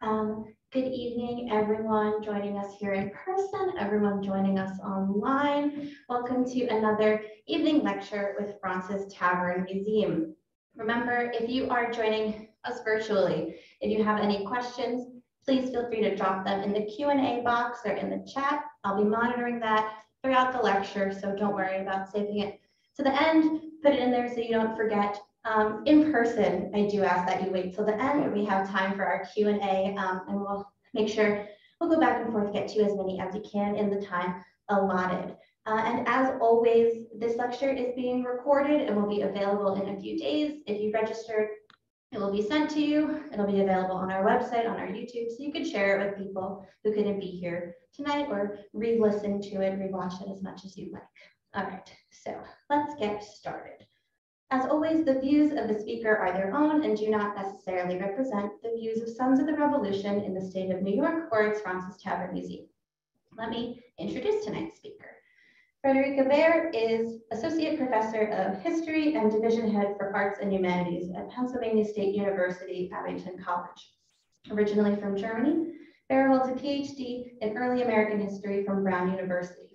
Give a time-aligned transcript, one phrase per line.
[0.00, 5.90] Um, good evening, everyone joining us here in person, everyone joining us online.
[6.08, 10.34] Welcome to another evening lecture with Fraunces Tavern Museum.
[10.76, 16.00] Remember, if you are joining us virtually, if you have any questions, please feel free
[16.00, 18.64] to drop them in the Q&A box or in the chat.
[18.84, 22.60] I'll be monitoring that throughout the lecture, so don't worry about saving it
[22.96, 23.60] to the end.
[23.82, 27.42] Put it in there so you don't forget um, in person, I do ask that
[27.42, 28.32] you wait till the end.
[28.32, 31.46] We have time for our Q&A um, and we'll make sure
[31.80, 34.44] we'll go back and forth, get to as many as we can in the time
[34.68, 35.36] allotted.
[35.66, 40.00] Uh, and as always, this lecture is being recorded and will be available in a
[40.00, 40.62] few days.
[40.66, 41.48] If you registered,
[42.10, 43.22] it will be sent to you.
[43.32, 46.18] It'll be available on our website, on our YouTube, so you can share it with
[46.18, 50.76] people who couldn't be here tonight or re-listen to it, re-watch it as much as
[50.76, 51.02] you like.
[51.54, 52.34] All right, so
[52.70, 53.87] let's get started.
[54.50, 58.50] As always, the views of the speaker are their own and do not necessarily represent
[58.62, 61.60] the views of Sons of the Revolution in the state of New York or its
[61.60, 62.66] Fraunces Tavern Museum.
[63.36, 65.10] Let me introduce tonight's speaker.
[65.84, 71.30] Friederike Baer is Associate Professor of History and Division Head for Arts and Humanities at
[71.30, 73.92] Pennsylvania State University, Abington College.
[74.50, 75.74] Originally from Germany,
[76.08, 79.67] Baer holds a PhD in Early American History from Brown University.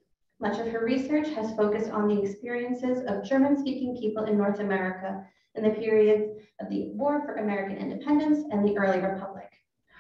[0.44, 5.26] Much of her research has focused on the experiences of German-speaking people in North America
[5.56, 9.50] in the periods of the War for American Independence and the early Republic.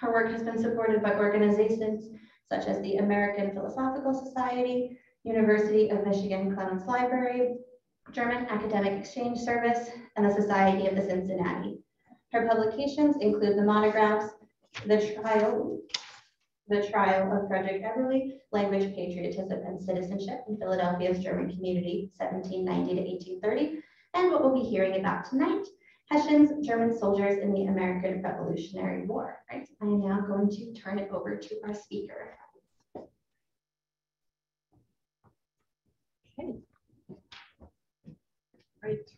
[0.02, 2.10] Her work has been supported by organizations
[2.52, 7.56] such as the American Philosophical Society, University of Michigan Clements Library,
[8.12, 11.80] German Academic Exchange Service, and the Society of the Cincinnati.
[12.34, 14.34] Her publications include the monographs,
[14.88, 15.80] The Trial
[16.67, 23.02] the Trial of Frederick Eberle, Language, Patriotism, and Citizenship in Philadelphia's German Community, 1790 to
[23.42, 23.81] 1830,
[24.14, 25.66] and what we'll be hearing about tonight,
[26.09, 29.39] Hessian's German Soldiers in the American Revolutionary War.
[29.52, 29.67] Right?
[29.81, 32.38] I am now going to turn it over to our speaker.
[36.40, 36.59] Okay.
[38.81, 39.12] Great.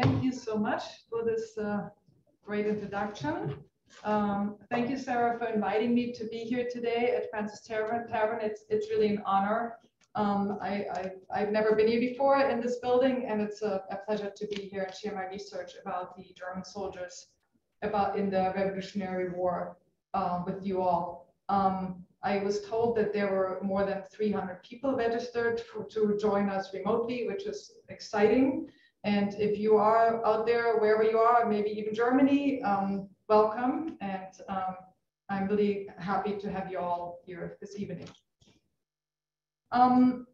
[0.00, 1.88] Thank you so much for this uh,
[2.44, 3.56] great introduction.
[4.04, 8.06] Um, thank you, Sarah, for inviting me to be here today at Fraunces Tavern.
[8.08, 8.40] Tavern.
[8.42, 9.76] It's, it's really an honor.
[10.14, 13.96] Um, I, I, have never been here before in this building, and it's a, a,
[14.04, 17.26] pleasure to be here and share my research about the German soldiers
[17.82, 19.76] about in the Revolutionary War
[20.14, 21.34] um, with you all.
[21.48, 26.48] Um, I was told that there were more than 300 people registered for, to join
[26.48, 28.68] us remotely, which is exciting.
[29.04, 33.96] And if you are out there, wherever you are, maybe even Germany, um, welcome.
[34.00, 34.76] And um,
[35.28, 38.08] I'm really happy to have you all here this evening.
[39.70, 40.26] Um,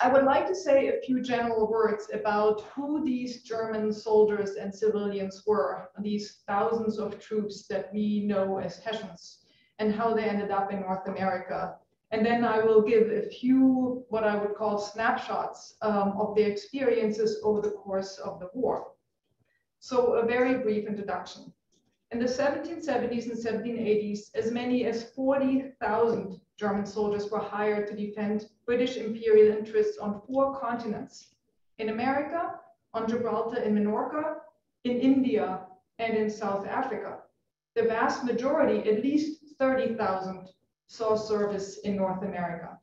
[0.00, 4.74] I would like to say a few general words about who these German soldiers and
[4.74, 9.44] civilians were, these thousands of troops that we know as Hessians,
[9.78, 11.74] and how they ended up in North America.
[12.10, 16.50] And then I will give a few, what I would call snapshots um, of their
[16.50, 18.88] experiences over the course of the war.
[19.78, 21.52] So a very brief introduction.
[22.12, 28.50] In the 1770s and 1780s, as many as 40,000 German soldiers were hired to defend
[28.66, 31.36] British imperial interests on four continents
[31.78, 32.60] in America,
[32.92, 34.40] on Gibraltar and Minorca,
[34.84, 35.60] in India,
[35.98, 37.20] and in South Africa.
[37.76, 40.50] The vast majority, at least 30,000,
[40.88, 42.78] saw service in North America.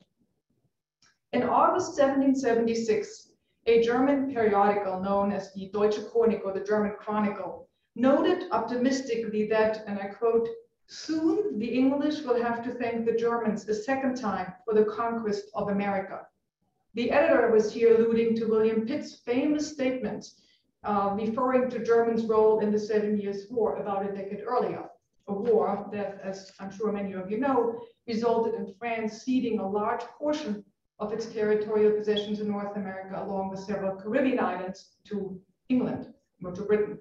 [1.32, 3.30] In August 1776,
[3.66, 9.84] a German periodical known as the Deutsche Chronik or the German Chronicle noted optimistically that,
[9.86, 10.48] and I quote,
[10.86, 15.44] soon the English will have to thank the Germans a second time for the conquest
[15.54, 16.26] of America.
[16.94, 20.26] The editor was here alluding to William Pitt's famous statement
[20.82, 24.84] uh, referring to Germany's role in the Seven Years' War about a decade earlier,
[25.28, 29.68] a war that, as I'm sure many of you know, resulted in France ceding a
[29.68, 30.64] large portion
[30.98, 36.12] of its territorial possessions in North America along with several Caribbean islands to England
[36.42, 36.98] or to Britain.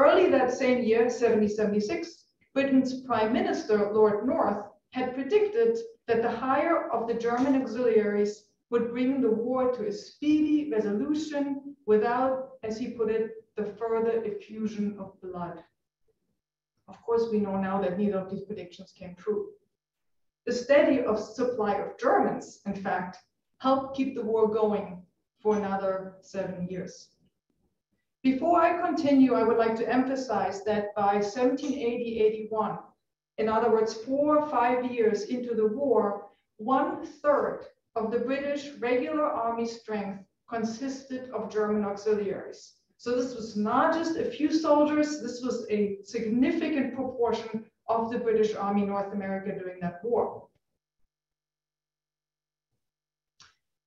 [0.00, 2.24] Early that same year, 1776,
[2.54, 5.76] Britain's Prime Minister, Lord North, had predicted
[6.06, 11.76] that the hire of the German auxiliaries would bring the war to a speedy resolution
[11.84, 15.62] without, as he put it, the further effusion of blood.
[16.88, 19.50] Of course, we know now that neither of these predictions came true.
[20.46, 23.18] The steady of supply of Germans, in fact,
[23.58, 25.02] helped keep the war going
[25.42, 27.10] for another seven years.
[28.22, 32.78] Before I continue, I would like to emphasize that by 1780-81,
[33.38, 36.26] in other words, four or five years into the war,
[36.58, 37.64] one third
[37.96, 42.74] of the British regular army strength consisted of German auxiliaries.
[42.98, 48.18] So this was not just a few soldiers, this was a significant proportion of the
[48.18, 50.46] British Army North America during that war.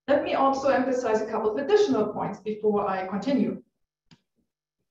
[0.08, 3.62] Let me also emphasize a couple of additional points before I continue.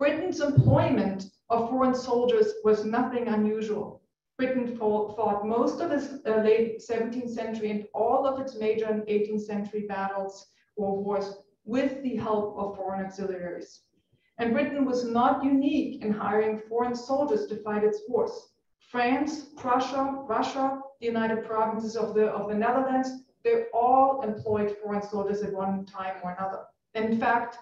[0.03, 4.03] Britain's employment of foreign soldiers was nothing unusual.
[4.37, 9.43] Britain fought most of its uh, late 17th century and all of its major 18th
[9.43, 13.83] century battles or wars with the help of foreign auxiliaries.
[14.39, 18.33] And Britain was not unique in hiring foreign soldiers to fight its wars.
[18.81, 23.09] France, Prussia, Russia, the United Provinces of the, of the Netherlands,
[23.45, 26.65] they all employed foreign soldiers at one time or another.
[26.97, 27.57] in fact,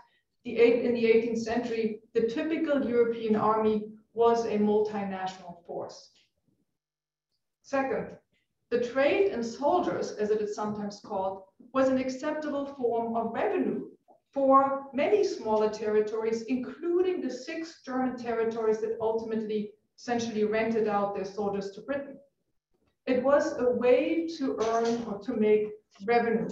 [0.44, 6.10] the eight, in the 18th century, the typical European army was a multinational force.
[7.62, 8.16] Second,
[8.70, 11.42] the trade in soldiers, as it is sometimes called,
[11.72, 13.86] was an acceptable form of revenue
[14.32, 21.24] for many smaller territories, including the six German territories that ultimately essentially rented out their
[21.24, 22.16] soldiers to Britain.
[23.06, 25.68] It was a way to earn or to make
[26.04, 26.48] revenue.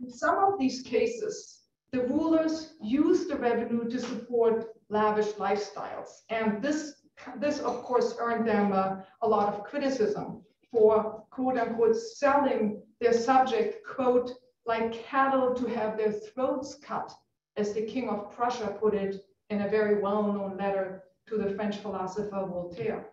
[0.00, 1.63] In some of these cases,
[1.94, 6.22] the rulers used the revenue to support lavish lifestyles.
[6.28, 6.94] And this,
[7.38, 10.42] this of course, earned them a, a lot of criticism
[10.72, 14.32] for quote unquote selling their subject, quote,
[14.66, 17.14] like cattle to have their throats cut,
[17.56, 21.76] as the King of Prussia put it in a very well-known letter to the French
[21.76, 23.06] philosopher Voltaire.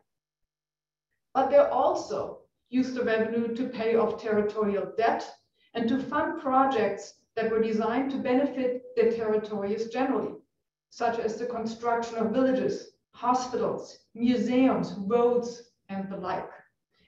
[1.36, 2.40] But they also
[2.70, 5.30] used the revenue to pay off territorial debt
[5.76, 10.36] and to fund projects that were designed to benefit their territories generally,
[10.90, 16.50] such as the construction of villages, hospitals, museums, roads, and the like.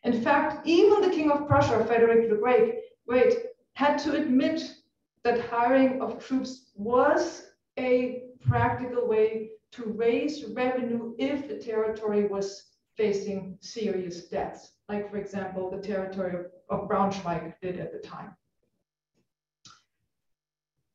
[0.04, 2.76] In fact, even the King of Prussia, Frederick the Great,
[3.08, 3.38] Great
[3.74, 4.76] had to admit
[5.24, 7.48] that hiring of troops was
[7.80, 15.18] a practical way to raise revenue if the territory was facing serious debts, like, for
[15.18, 18.36] example, the territory of Braunschweig did at the time.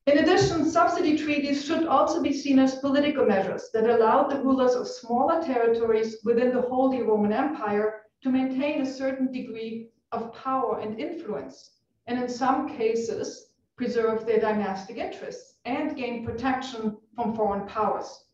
[0.08, 4.75] In addition, subsidy treaties should also be seen as political measures that allowed the rulers
[4.75, 10.78] of smaller territories within the Holy Roman Empire to maintain a certain degree of power
[10.78, 11.72] and influence,
[12.06, 18.28] and in some cases, preserve their dynastic interests and gain protection from foreign powers.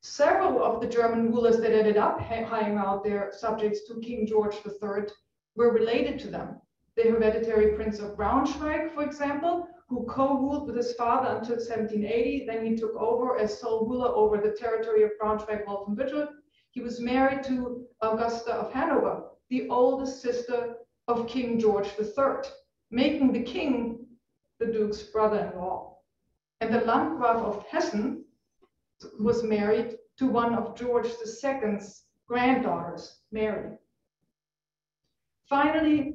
[0.00, 4.56] Several of the German rulers that ended up hiring out their subjects to King George
[4.64, 5.02] III
[5.54, 6.62] were related to them.
[6.96, 12.46] The hereditary Prince of Braunschweig, for example, who co-ruled with his father until 1780.
[12.46, 16.28] Then he took over as sole ruler over the territory of Braunschweig-Wolfenbüttel.
[16.70, 20.76] He was married to Augusta of Hanover, the oldest sister
[21.08, 22.48] of King George III,
[22.92, 24.06] making the king
[24.60, 25.96] the Duke's brother-in-law.
[26.60, 28.24] And the Landgraf of Hessen
[29.18, 33.72] was married to one of George II's granddaughters, Mary.
[35.48, 36.14] Finally,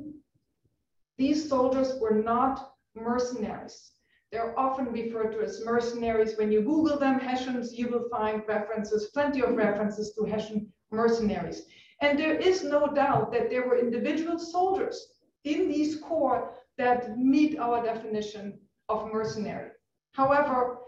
[1.18, 3.92] these soldiers were not mercenaries.
[4.31, 6.38] They're often referred to as mercenaries.
[6.38, 11.68] When you Google them, Hessians, you will find references, plenty of references to Hessian mercenaries.
[12.01, 15.13] And there is no doubt that there were individual soldiers
[15.44, 18.59] in these corps that meet our definition
[18.89, 19.71] of mercenary.
[20.12, 20.80] However,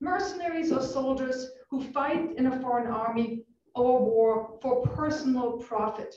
[0.00, 6.14] mercenaries are soldiers who fight in a foreign army or war for personal profit.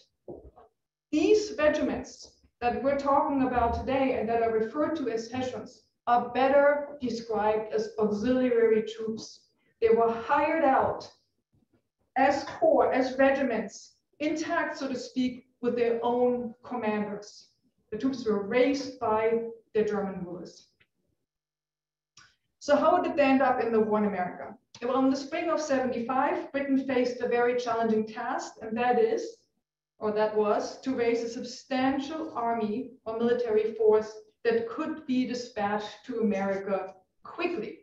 [1.12, 6.30] These regiments that we're talking about today and that are referred to as Hessians are
[6.30, 9.42] better described as auxiliary troops.
[9.80, 11.10] They were hired out
[12.18, 17.50] as corps, as regiments, intact, so to speak, with their own commanders.
[17.92, 20.68] The troops were raised by the German rulers.
[22.60, 24.54] So how did they end up in the war in America?
[24.84, 29.38] Well, in the spring of 75, Britain faced a very challenging task, and that is
[30.00, 34.12] or that was, to raise a substantial army or military force
[34.44, 37.80] that could be dispatched to America quickly.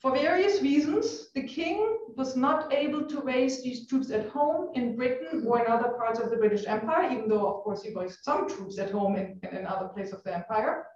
[0.00, 4.96] For various reasons, the king was not able to raise these troops at home in
[4.96, 8.24] Britain or in other parts of the British Empire, even though, of course, he raised
[8.24, 10.86] some troops at home in, in another place of the empire.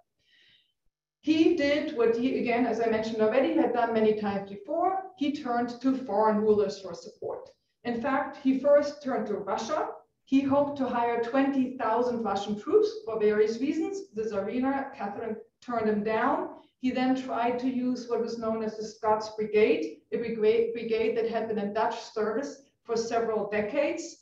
[1.21, 5.03] He did what he, again, as I mentioned already, had done many times before.
[5.17, 7.49] He turned to foreign rulers for support.
[7.83, 9.89] In fact, he first turned to Russia
[10.27, 14.09] he hoped to hire 20,000 Russian troops for various reasons.
[14.13, 16.49] The Tsarina, Catherine, turned him down.
[16.81, 21.29] He then tried to use what was known as the Scots Brigade, a brigade that
[21.29, 24.17] had been in Dutch service for several decades.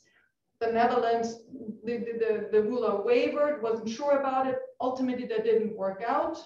[0.60, 1.40] The Netherlands,
[1.82, 4.60] the, the, the ruler wavered, wasn't sure about it.
[4.80, 6.38] Ultimately, that didn't work out.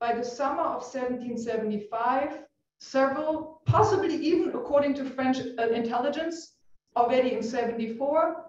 [0.00, 2.44] By the summer of 1775,
[2.78, 6.54] several, possibly even according to French uh, intelligence,
[6.96, 8.45] already in 74,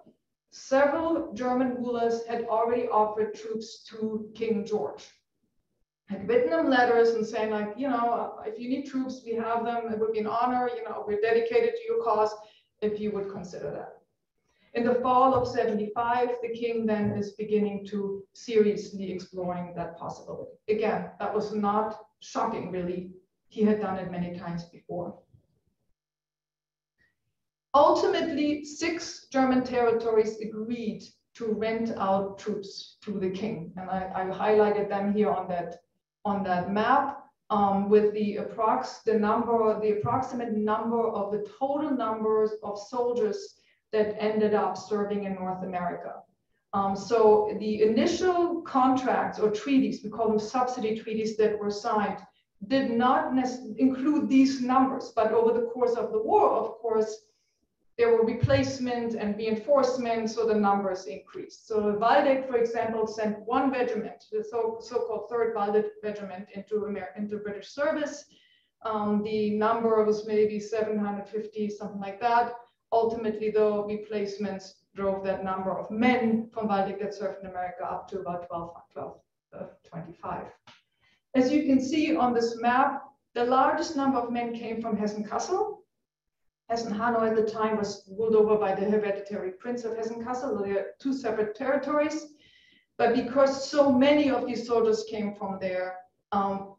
[0.50, 5.06] several German rulers had already offered troops to King George.
[6.06, 9.64] Had written him letters and saying like, you know, if you need troops, we have
[9.64, 9.92] them.
[9.92, 10.70] It would be an honor.
[10.74, 12.34] You know, we're dedicated to your cause
[12.80, 13.98] if you would consider that.
[14.74, 20.52] In the fall of 75, the king then is beginning to seriously exploring that possibility.
[20.68, 23.10] Again, that was not shocking, really.
[23.48, 25.18] He had done it many times before.
[27.74, 31.02] Ultimately, six German territories agreed
[31.34, 33.72] to rent out troops to the king.
[33.76, 35.76] And I, I highlighted them here on that,
[36.24, 41.90] on that map um, with the approx the number, the approximate number of the total
[41.90, 43.54] numbers of soldiers
[43.92, 46.14] that ended up serving in North America.
[46.74, 52.18] Um, so the initial contracts or treaties, we call them subsidy treaties that were signed,
[52.66, 53.32] did not
[53.78, 55.12] include these numbers.
[55.16, 57.16] But over the course of the war, of course,
[57.98, 61.66] there were replacement and reinforcement, so the numbers increased.
[61.66, 66.84] So the Waldeck, for example, sent one regiment, the so, so-called Third Waldeck Regiment, into,
[66.84, 68.24] American, into British service.
[68.84, 72.54] Um, the number was maybe 750, something like that.
[72.92, 78.08] Ultimately, though, replacements drove that number of men from Waldeck that served in America up
[78.10, 79.20] to about 12, 12
[79.58, 80.44] uh, 25.
[81.34, 83.02] As you can see on this map,
[83.34, 85.77] the largest number of men came from Hessen-Kassel,
[86.70, 90.62] Hessen-Hanau at the time was ruled over by the hereditary prince of Hessen-Kassel.
[90.62, 92.34] They are two separate territories.
[92.98, 95.96] But because so many of these soldiers came from there,
[96.32, 96.74] um,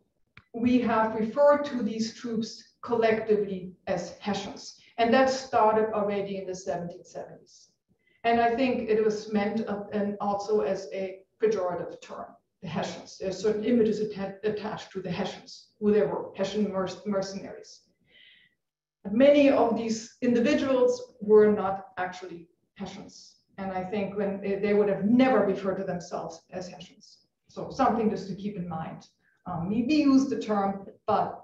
[0.53, 4.79] we have referred to these troops collectively as Hessians.
[4.99, 7.69] And that started already in the 1770s.
[8.25, 12.27] And I think it was meant uh, and also as a pejorative term,
[12.61, 13.17] the Hessians.
[13.17, 16.71] There's certain images attached to the Hessians, who they were, Hessian
[17.05, 17.88] mercenaries
[19.11, 23.35] many of these individuals were not actually Hessians.
[23.57, 27.17] And I think when they, would have never referred to themselves as Hessians.
[27.49, 29.07] So something just to keep in mind.
[29.45, 31.43] Um, we, use the term, but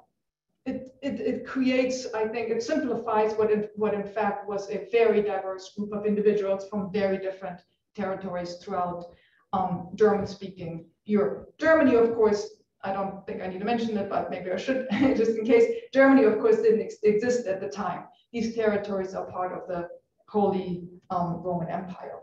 [0.66, 4.88] it, it, it, creates, I think it simplifies what, it, what in fact was a
[4.92, 7.62] very diverse group of individuals from very different
[7.96, 9.06] territories throughout
[9.54, 11.54] um, German-speaking Europe.
[11.58, 12.50] Germany, of course,
[12.86, 15.66] I don't think I need to mention it, but maybe I should, just in case.
[15.92, 18.04] Germany, of course, didn't ex exist at the time.
[18.32, 19.88] These territories are part of the
[20.30, 22.20] Holy um, Roman Empire.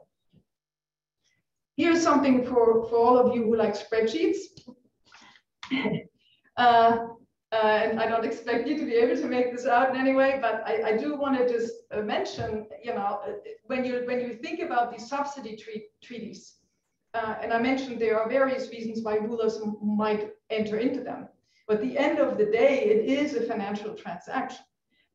[1.77, 4.39] Here's something for, for all of you who like spreadsheets.
[6.57, 6.99] uh,
[7.53, 10.15] uh, and I don't expect you to be able to make this out in any
[10.15, 13.33] way, but I, I do want to just uh, mention, you know, uh,
[13.67, 15.57] when you when you think about these subsidy
[16.03, 16.62] treaties,
[17.15, 21.29] uh, and I mentioned there are various reasons why rulers might enter into them.
[21.69, 24.65] But at the end of the day, it is a financial transaction.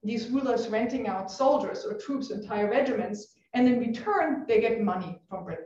[0.04, 5.20] These rulers renting out soldiers or troops, entire regiments, and in return, they get money
[5.28, 5.66] from Britain.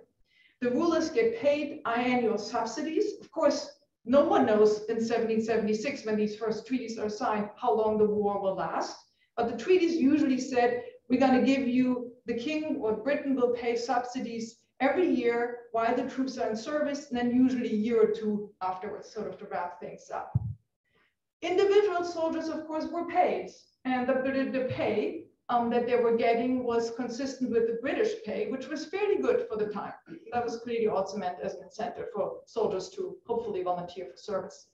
[0.61, 3.19] The rulers get paid annual subsidies.
[3.19, 7.97] Of course, no one knows in 1776, when these first treaties are signed, how long
[7.97, 8.95] the war will last.
[9.35, 13.53] But the treaties usually said, we're going to give you, the king or Britain will
[13.53, 18.01] pay subsidies every year while the troops are in service, and then usually a year
[18.01, 20.37] or two afterwards, sort of to wrap things up.
[21.41, 23.49] Individual soldiers, of course, were paid,
[23.85, 28.49] and the, the pay um, that they were getting was consistent with the British pay,
[28.49, 29.93] which was fairly good for the time.
[30.33, 34.67] That was clearly also meant as an incentive for soldiers to hopefully volunteer for service.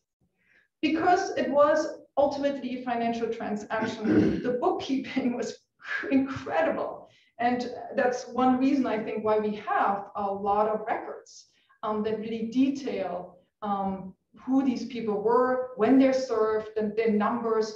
[0.82, 5.58] Because it was ultimately a financial transaction, the bookkeeping was
[6.12, 7.10] incredible.
[7.39, 11.48] And that's one reason I think why we have a lot of records
[11.84, 14.13] um, that really detail um,
[14.44, 17.74] who these people were, when they're served, and their numbers,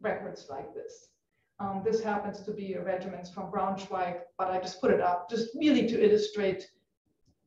[0.00, 1.08] records like this.
[1.58, 5.28] Um, this happens to be a regiment from Braunschweig, but I just put it up
[5.28, 6.70] just really to illustrate,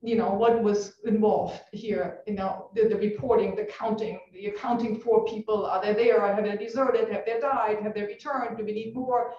[0.02, 5.00] you know, what was involved here, you know, the, the reporting, the counting, the accounting
[5.00, 8.64] for people, are they there, have they deserted, have they died, have they returned, do
[8.64, 9.34] we need more?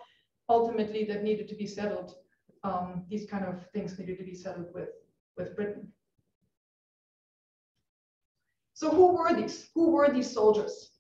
[0.49, 2.17] Ultimately that needed to be settled.
[2.63, 4.91] Um, these kind of things needed to be settled with,
[5.37, 5.89] with Britain.
[8.75, 9.69] So who were these?
[9.75, 10.91] Who were these soldiers?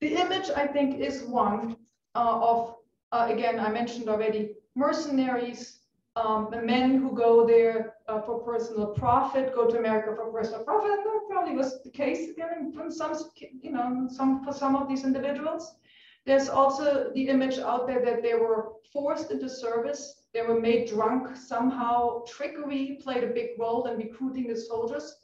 [0.00, 1.76] The image, I think, is one
[2.14, 2.76] uh, of,
[3.12, 5.78] uh, again, I mentioned already, mercenaries,
[6.16, 10.64] um, the men who go there uh, for personal profit, go to America for personal
[10.64, 13.14] profit, and that probably was the case again from some,
[13.62, 15.76] you know, some for some of these individuals.
[16.24, 20.26] There's also the image out there that they were forced into service.
[20.32, 22.24] They were made drunk somehow.
[22.26, 25.16] Trickery played a big role in recruiting the soldiers.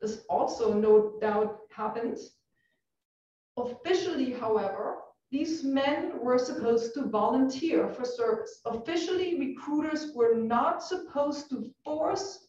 [0.00, 2.18] This also no doubt happened.
[3.56, 4.98] Officially, however,
[5.30, 8.60] these men were supposed to volunteer for service.
[8.64, 12.48] Officially, recruiters were not supposed to force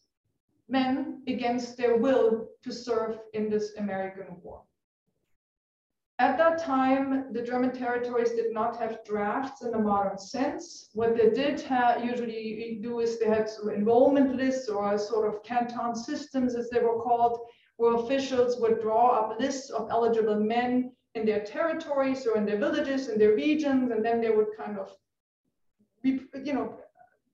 [0.69, 4.61] men against their will to serve in this American war.
[6.19, 10.89] At that time, the German territories did not have drafts in the modern sense.
[10.93, 11.63] What they did
[12.03, 17.01] usually do is they had enrollment lists or sort of canton systems, as they were
[17.01, 17.39] called,
[17.77, 22.59] where officials would draw up lists of eligible men in their territories or in their
[22.59, 24.93] villages, in their regions, and then they would kind of,
[26.03, 26.77] you know,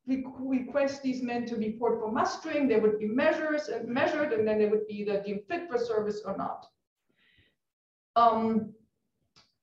[0.05, 2.67] request these men to be report for mustering.
[2.67, 5.79] There would be measures and measured, and then they would be either deemed fit for
[5.79, 6.67] service or not.
[8.15, 8.73] Um,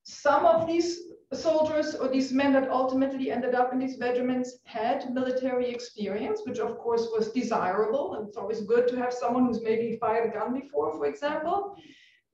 [0.04, 1.00] some of these
[1.32, 6.58] soldiers or these men that ultimately ended up in these regiments had military experience, which
[6.58, 8.14] of course was desirable.
[8.14, 11.76] And it's always good to have someone who's maybe fired a gun before, for example.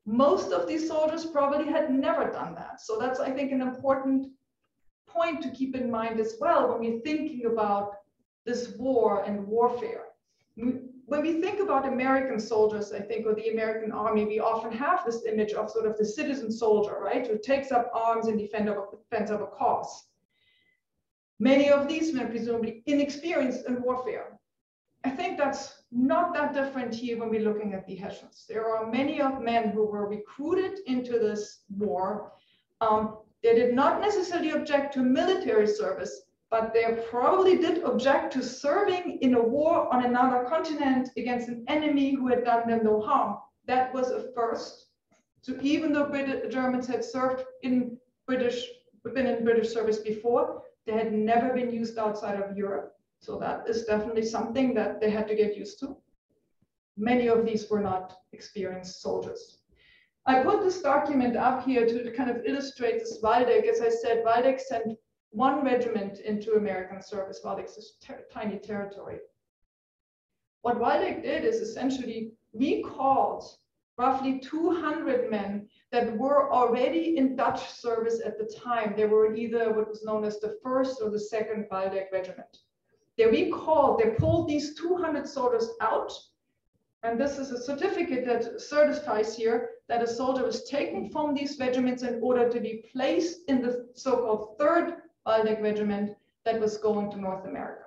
[0.06, 2.80] Most of these soldiers probably had never done that.
[2.80, 4.26] So that's, I think, an important
[5.06, 7.94] point to keep in mind as well when we're thinking about
[8.44, 10.07] this war and warfare
[11.08, 15.06] when we think about American soldiers, I think, or the American army, we often have
[15.06, 18.68] this image of sort of the citizen soldier, right, who takes up arms in defense
[18.68, 20.04] of, defense of a cause.
[21.40, 24.38] Many of these men presumably inexperienced in warfare.
[25.04, 28.44] I think that's not that different here when we're looking at the Hessians.
[28.46, 32.32] There are many of men who were recruited into this war.
[32.82, 38.42] Um, they did not necessarily object to military service, but they probably did object to
[38.42, 43.00] serving in a war on another continent against an enemy who had done them no
[43.00, 43.36] harm.
[43.66, 44.86] That was a first.
[45.42, 48.66] So even though Brit Germans had served in British,
[49.14, 52.94] been in British service before, they had never been used outside of Europe.
[53.20, 55.96] So that is definitely something that they had to get used to.
[56.96, 59.58] Many of these were not experienced soldiers.
[60.26, 63.64] I put this document up here to kind of illustrate this Waldeck.
[63.66, 64.98] As I said, Waldeck sent
[65.30, 67.40] one regiment into American service.
[67.44, 69.18] Waldeck's ter tiny territory.
[70.62, 73.44] What Waldeck did is essentially recalled
[73.96, 78.94] roughly 200 men that were already in Dutch service at the time.
[78.96, 82.58] They were either what was known as the first or the second Waldeck regiment.
[83.16, 86.12] They recalled, they pulled these 200 soldiers out.
[87.02, 91.58] And this is a certificate that certifies here that a soldier was taken from these
[91.58, 94.94] regiments in order to be placed in the so-called third
[95.26, 97.84] Waldeck regiment that was going to North America.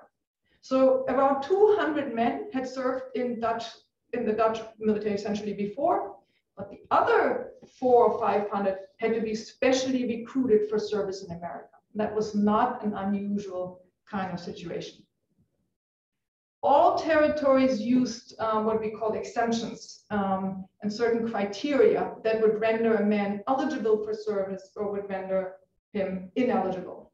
[0.62, 3.66] So around 200 men had served in Dutch
[4.14, 6.18] in the Dutch military essentially before,
[6.58, 11.70] but the other four or 500 had to be specially recruited for service in America.
[11.96, 15.04] That was not an unusual kind of situation.
[16.64, 22.98] All territories used um, what we call exemptions um, and certain criteria that would render
[22.98, 25.54] a man eligible for service or would render
[25.94, 27.11] him ineligible.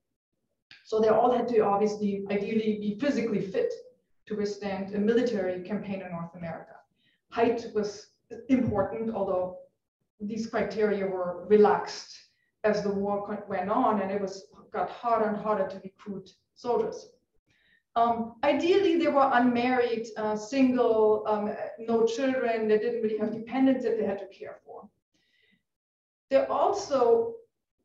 [0.88, 3.74] So they all had to obviously, ideally, be physically fit
[4.26, 6.76] to withstand a military campaign in North America.
[7.30, 8.12] Height was
[8.48, 9.58] important, although
[10.22, 12.18] these criteria were relaxed
[12.64, 17.10] as the war went on and it was got harder and harder to recruit soldiers.
[17.98, 22.70] Um, ideally, they were unmarried, uh, single, um, no children.
[22.70, 24.88] They didn't really have dependents that they had to care for.
[26.30, 27.34] They also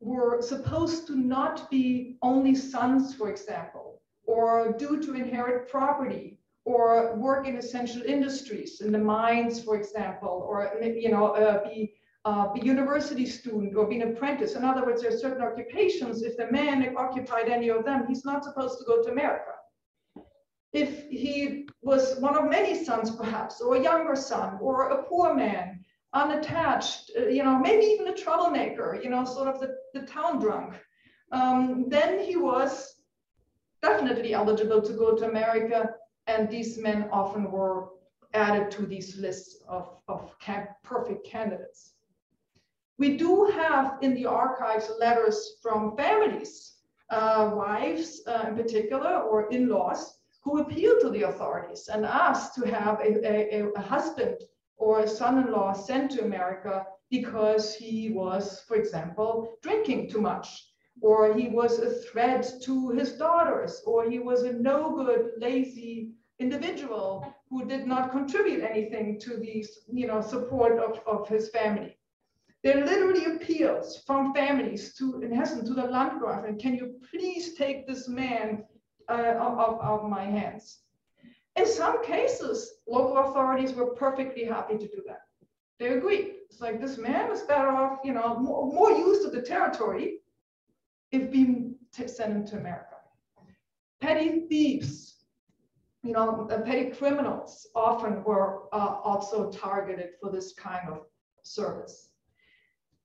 [0.03, 7.15] were supposed to not be only sons, for example, or due to inherit property, or
[7.15, 11.93] work in essential industries, in the mines, for example, or you know, uh, be
[12.25, 14.55] uh, be university student or be an apprentice.
[14.55, 16.23] In other words, there are certain occupations.
[16.23, 19.51] If the man occupied any of them, he's not supposed to go to America.
[20.71, 25.33] If he was one of many sons, perhaps, or a younger son, or a poor
[25.33, 30.05] man, unattached, uh, you know, maybe even a troublemaker, you know, sort of the, the
[30.05, 30.75] town drunk.
[31.31, 32.95] Um, then he was
[33.81, 35.95] definitely eligible to go to America,
[36.27, 37.89] and these men often were
[38.33, 40.31] added to these lists of, of
[40.83, 41.93] perfect candidates.
[42.97, 46.75] We do have in the archives letters from families,
[47.09, 52.67] uh, wives uh, in particular, or in-laws, who appealed to the authorities and asked to
[52.67, 54.37] have a, a, a husband
[54.83, 60.47] or a son-in-law sent to America because he was, for example, drinking too much,
[61.01, 66.11] or he was a threat to his daughters, or he was a no good, lazy
[66.39, 71.95] individual who did not contribute anything to the you know, support of, of his family.
[72.63, 76.99] There are literally appeals from families to, in Hessen, to the Landgraf, and can you
[77.09, 78.65] please take this man
[79.07, 80.82] uh, out of my hands?
[81.55, 85.21] In some cases, local authorities were perfectly happy to do that.
[85.79, 86.35] They agreed.
[86.49, 90.19] It's like this man was better off, you know, more, more used to the territory.
[91.11, 91.75] if we
[92.07, 92.95] send them to America.
[94.01, 95.25] Petty thieves,
[96.01, 101.05] you know, petty criminals often were uh, also targeted for this kind of
[101.43, 102.09] service.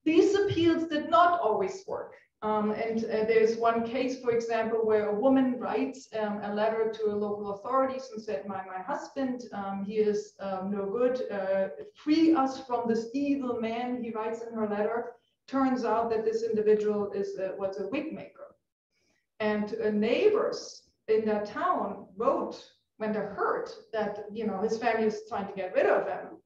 [0.05, 2.15] These appeals did not always work.
[2.43, 6.93] Um, and uh, there's one case, for example, where a woman writes um, a letter
[6.95, 11.23] to a local authorities and said, my, my husband, um, he is um, no good,
[11.33, 15.13] uh, free us from this evil man, he writes in her letter.
[15.49, 18.55] Turns out that this individual is a, was a wig maker.
[19.41, 22.63] And uh, neighbors in that town wrote
[22.99, 26.39] when they heard that, you know, his family is trying to get rid of him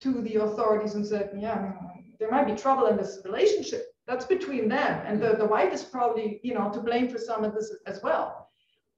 [0.00, 1.72] to the authorities and said, yeah,
[2.18, 5.02] there might be trouble in this relationship that's between them.
[5.06, 8.02] And the, the wife is probably, you know, to blame for some of this as
[8.02, 8.48] well.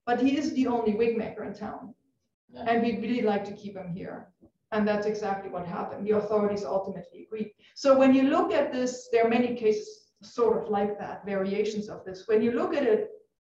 [0.06, 1.94] But he is the only wig maker in town.
[2.52, 2.64] Yeah.
[2.68, 4.28] And we'd really like to keep him here.
[4.72, 6.06] And that's exactly what happened.
[6.06, 7.52] The authorities ultimately agreed.
[7.74, 11.88] So when you look at this, there are many cases sort of like that, variations
[11.88, 12.26] of this.
[12.26, 13.10] When you look at it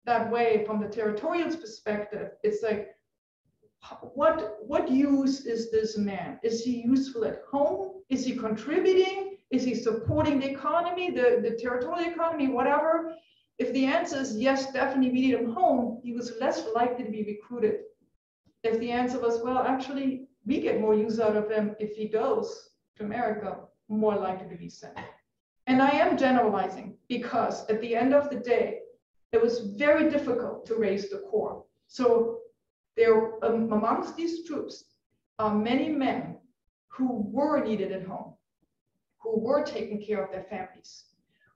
[0.07, 2.89] that way from the territorial's perspective, it's like,
[4.15, 6.39] what, what use is this man?
[6.43, 8.03] Is he useful at home?
[8.09, 9.30] Is he contributing?
[9.51, 13.15] Is he supporting the economy, the, the territorial economy, whatever?
[13.59, 17.11] If the answer is yes, definitely we need him home, he was less likely to
[17.11, 17.81] be recruited.
[18.63, 22.07] If the answer was, well, actually, we get more use out of him if he
[22.07, 23.59] goes to America,
[23.89, 24.97] more likely to be sent.
[25.67, 28.81] And I am generalizing because at the end of the day,
[29.33, 31.65] it was very difficult to raise the corps.
[31.87, 32.39] So
[32.97, 34.85] there um, amongst these troops
[35.39, 36.39] are many men
[36.89, 38.35] who were needed at home
[39.21, 41.05] who were taking care of their families,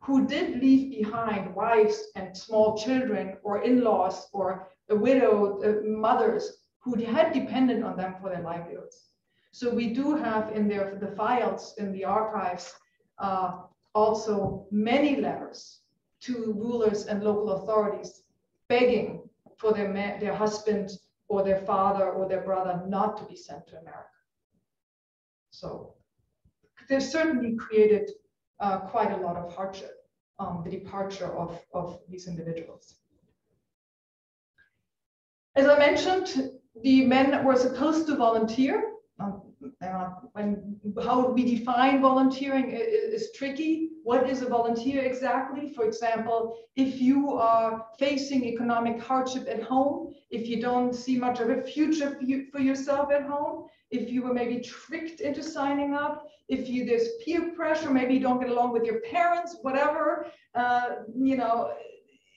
[0.01, 6.65] who did leave behind wives and small children or in-laws or the widowed uh, mothers
[6.81, 9.09] who had depended on them for their livelihoods.
[9.51, 12.75] So we do have in there the files in the archives
[13.19, 13.63] uh,
[13.95, 15.81] also many letters
[16.21, 18.23] to rulers and local authorities
[18.69, 20.91] begging for their, their husband
[21.29, 24.09] or their father or their brother not to be sent to America.
[25.51, 25.95] So
[26.89, 28.11] they've certainly created
[28.61, 30.07] uh, quite a lot of hardship,
[30.39, 32.95] um, the departure of, of these individuals.
[35.57, 36.51] As I mentioned,
[36.83, 38.91] the men were supposed to volunteer.
[39.21, 39.43] Um,
[39.81, 43.91] uh, when how we define volunteering is, is, tricky.
[44.03, 45.73] What is a volunteer exactly?
[45.73, 51.41] For example, if you are facing economic hardship at home, if you don't see much
[51.41, 55.95] of a future for, for yourself at home, if you were maybe tricked into signing
[55.95, 60.27] up, if you there's peer pressure, maybe you don't get along with your parents, whatever,
[60.55, 61.73] uh, you know,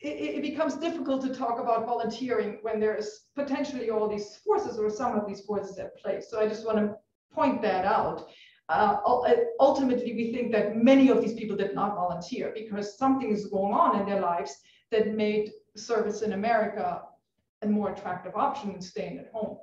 [0.01, 4.89] it, it, becomes difficult to talk about volunteering when there's potentially all these forces or
[4.89, 6.21] some of these forces at play.
[6.21, 6.95] So I just want to
[7.33, 8.27] point that out.
[8.69, 8.97] Uh,
[9.59, 13.73] ultimately, we think that many of these people did not volunteer because something is going
[13.73, 14.55] on in their lives
[14.91, 17.01] that made service in America
[17.63, 19.57] a more attractive option than staying at home.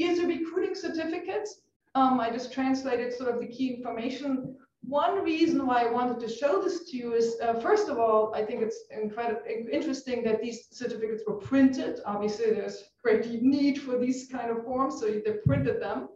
[0.00, 1.60] Here's the recruiting certificates.
[1.94, 4.56] Um, I just translated sort of the key information.
[4.80, 8.32] One reason why I wanted to show this to you is, uh, first of all,
[8.34, 12.00] I think it's incredibly interesting that these certificates were printed.
[12.06, 16.08] Obviously, there's great need for these kind of forms, so they printed them.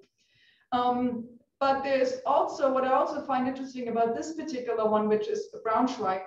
[0.73, 1.29] Um,
[1.61, 6.23] but there's also, what I also find interesting about this particular one, which is Braunschweig,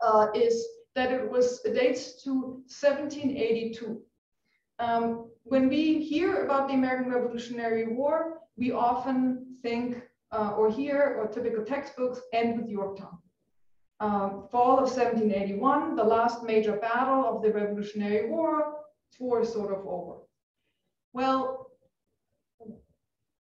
[0.00, 4.00] uh, is that it was it dates to 1782.
[4.78, 11.18] Um, when we hear about the American Revolutionary War, we often think uh, or hear,
[11.20, 13.18] or typical textbooks end with Yorktown.
[14.00, 18.80] Um, fall of 1781, the last major battle of the Revolutionary War,
[19.20, 20.16] war is sort of over.
[21.12, 21.70] Well,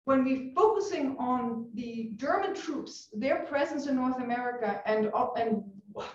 [0.06, 5.62] when we're focusing on the German troops, their presence in North America, and, and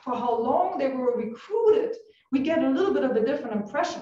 [0.02, 1.96] for how long they were recruited,
[2.32, 4.02] we get a little bit of a different impression.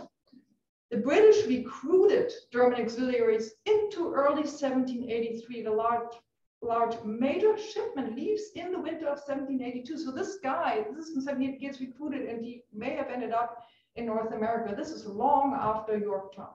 [0.93, 5.63] The British recruited German auxiliaries into early 1783.
[5.63, 6.13] The large,
[6.62, 9.97] large major shipment leaves in the winter of 1782.
[9.97, 13.65] So this guy, this is in 1788, gets recruited and he may have ended up
[13.95, 14.75] in North America.
[14.77, 16.53] This is long after Yorktown.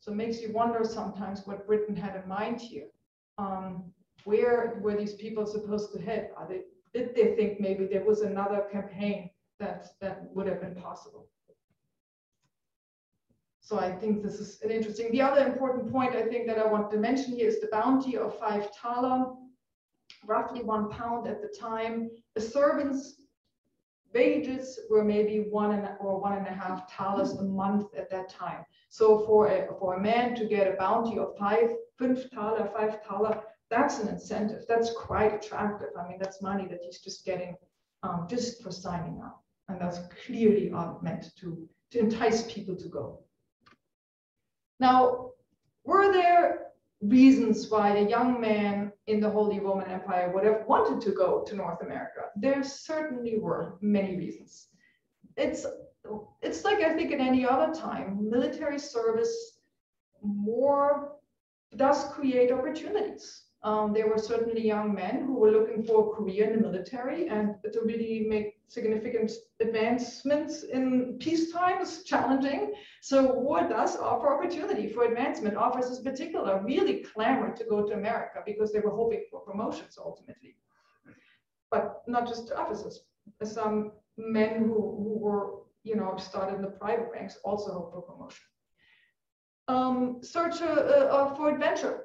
[0.00, 2.86] So it makes you wonder sometimes what Britain had in mind here.
[3.36, 3.92] Um,
[4.24, 6.30] where were these people supposed to head?
[6.48, 6.62] They,
[6.94, 9.28] did they think maybe there was another campaign
[9.60, 11.28] that, that would have been possible?
[13.64, 15.10] So I think this is an interesting.
[15.10, 18.18] The other important point I think that I want to mention here is the bounty
[18.18, 19.32] of five thaler,
[20.26, 22.10] roughly one pound at the time.
[22.34, 23.22] The servants'
[24.12, 28.28] wages were maybe one and or one and a half thalers a month at that
[28.28, 28.66] time.
[28.90, 33.00] So for a, for a man to get a bounty of five, fünf thaler, five
[33.08, 34.66] thaler, that's an incentive.
[34.68, 35.88] That's quite attractive.
[35.98, 37.56] I mean, that's money that he's just getting
[38.02, 39.42] um, just for signing up.
[39.68, 43.23] And that's clearly meant to, to entice people to go.
[44.80, 45.30] Now,
[45.84, 46.66] were there
[47.02, 51.44] reasons why a young man in the Holy Roman Empire would have wanted to go
[51.44, 52.22] to North America?
[52.36, 54.68] There certainly were many reasons.
[55.36, 55.66] It's,
[56.42, 59.58] it's like I think in any other time, military service
[60.22, 61.12] more
[61.76, 63.44] does create opportunities.
[63.64, 67.28] Um, there were certainly young men who were looking for a career in the military
[67.28, 72.74] and to really make significant advancements in peacetime is challenging.
[73.00, 75.56] So war does offer opportunity for advancement.
[75.56, 79.96] Officers in particular really clamored to go to America because they were hoping for promotions
[79.98, 80.56] ultimately.
[81.70, 83.00] But not just officers.
[83.42, 88.02] Some men who, who were, you know, started in the private ranks also hope for
[88.02, 88.44] promotion.
[89.68, 92.03] Um, search uh, uh, for adventure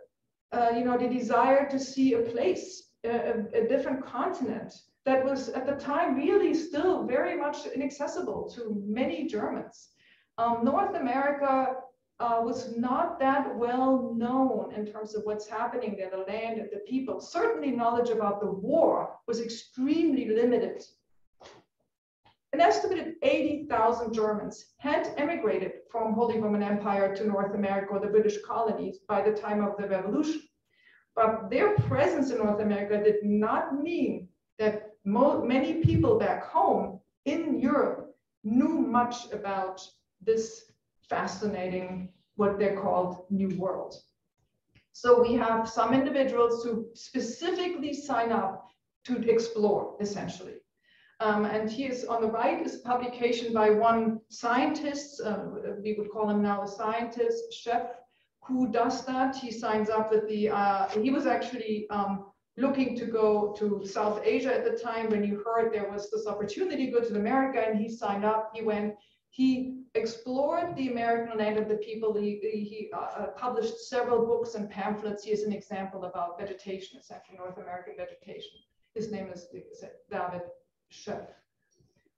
[0.51, 4.73] uh, you know, the desire to see a place, a, a, different continent
[5.05, 9.89] that was at the time really still very much inaccessible to many Germans.
[10.37, 11.75] Um, North America
[12.19, 16.69] uh, was not that well known in terms of what's happening there, the land and
[16.71, 17.21] the people.
[17.21, 20.83] Certainly knowledge about the war was extremely limited.
[22.59, 28.07] An estimated 80,000 Germans had emigrated from Holy Roman Empire to North America or the
[28.07, 30.41] British colonies by the time of the revolution.
[31.15, 37.61] But their presence in North America did not mean that many people back home in
[37.61, 39.79] Europe knew much about
[40.19, 40.73] this
[41.09, 43.95] fascinating, what they're called New World.
[44.91, 48.67] So we have some individuals who specifically sign up
[49.05, 50.55] to explore, essentially.
[51.21, 55.45] Um, and here's on the right is a publication by one scientist, uh,
[55.83, 57.87] we would call him now a scientist, chef,
[58.41, 59.35] who does that.
[59.35, 64.21] He signs up with the, uh, he was actually um, looking to go to South
[64.23, 67.61] Asia at the time when he heard there was this opportunity to go to America
[67.67, 68.95] and he signed up, he went,
[69.29, 72.13] he explored the American land of the people.
[72.17, 75.25] He, he uh, uh published several books and pamphlets.
[75.25, 78.57] Here's an example about vegetation, essentially North American vegetation.
[78.95, 79.47] His name is
[80.09, 80.41] David
[80.91, 81.33] Schoepf.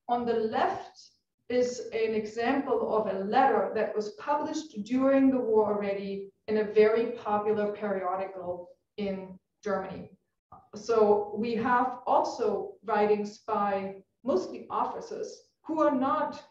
[0.07, 1.11] On the left
[1.49, 6.63] is an example of a letter that was published during the war already in a
[6.63, 10.11] very popular periodical in Germany.
[10.75, 16.41] So we have also writings by mostly officers who are not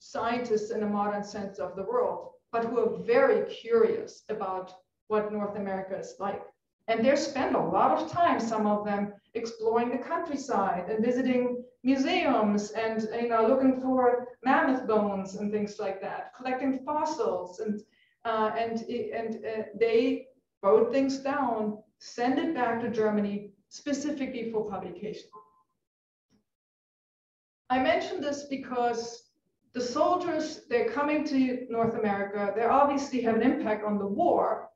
[0.00, 4.74] scientists in a modern sense of the world, but who are very curious about
[5.08, 6.42] what North America is like.
[6.90, 11.62] And they spend a lot of time, some of them, exploring the countryside and visiting
[11.84, 17.80] museums and you know looking for mammoth bones and things like that, collecting fossils and
[18.24, 18.80] uh, and
[19.20, 20.26] and uh, they
[20.64, 25.30] wrote things down, send it back to Germany specifically for publication.
[27.70, 29.30] I mention this because
[29.74, 34.69] the soldiers, they're coming to North America, they obviously have an impact on the war,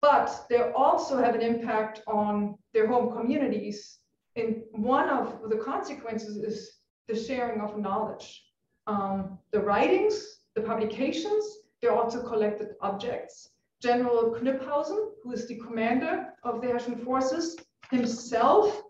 [0.00, 3.98] but they also have an impact on their home communities.
[4.36, 6.70] And one of the consequences is
[7.08, 8.44] the sharing of knowledge.
[8.86, 11.44] Um, the writings, the publications,
[11.80, 13.50] they're also collected objects.
[13.82, 17.56] General Knyphausen, who is the commander of the Hessian forces,
[17.90, 18.82] himself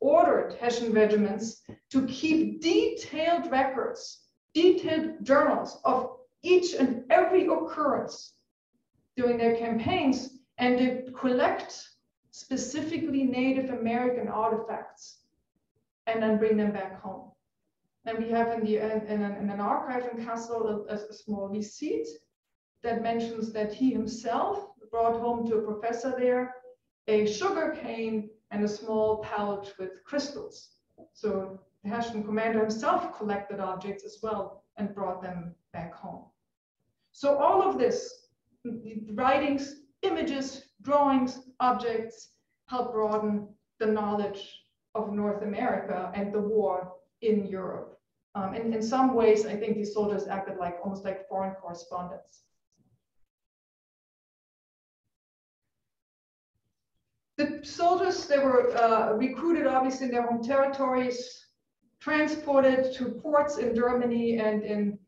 [0.00, 8.34] ordered Hessian regiments to keep detailed records, detailed journals of each and every occurrence
[9.16, 11.88] during their campaigns and to collect
[12.30, 15.22] specifically Native American artifacts
[16.06, 17.32] and then bring them back home.
[18.04, 22.06] And we have in, the, in, in, an, archive in Kassel a, a, small receipt
[22.82, 26.54] that mentions that he himself brought home to a professor there
[27.08, 30.70] a sugar cane and a small pouch with crystals.
[31.12, 36.26] So the Hessian commander himself collected objects as well and brought them back home.
[37.12, 38.28] So all of this,
[39.12, 42.30] writings, images, drawings, objects
[42.68, 44.62] help broaden the knowledge
[44.94, 47.98] of North America and the war in Europe.
[48.34, 52.42] Um, and in some ways, I think these soldiers acted like almost like foreign correspondents.
[57.36, 61.46] The soldiers, they were uh, recruited obviously in their home territories,
[61.98, 64.98] transported to ports in Germany and in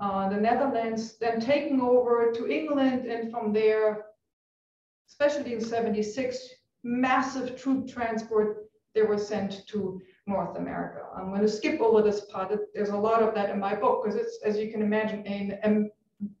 [0.00, 4.06] uh, the Netherlands, then taken over to England, and from there
[5.12, 6.48] especially in 76,
[6.84, 11.02] massive troop transport, they were sent to North America.
[11.14, 12.52] I'm going to skip over this part.
[12.74, 15.58] There's a lot of that in my book because it's, as you can imagine, a,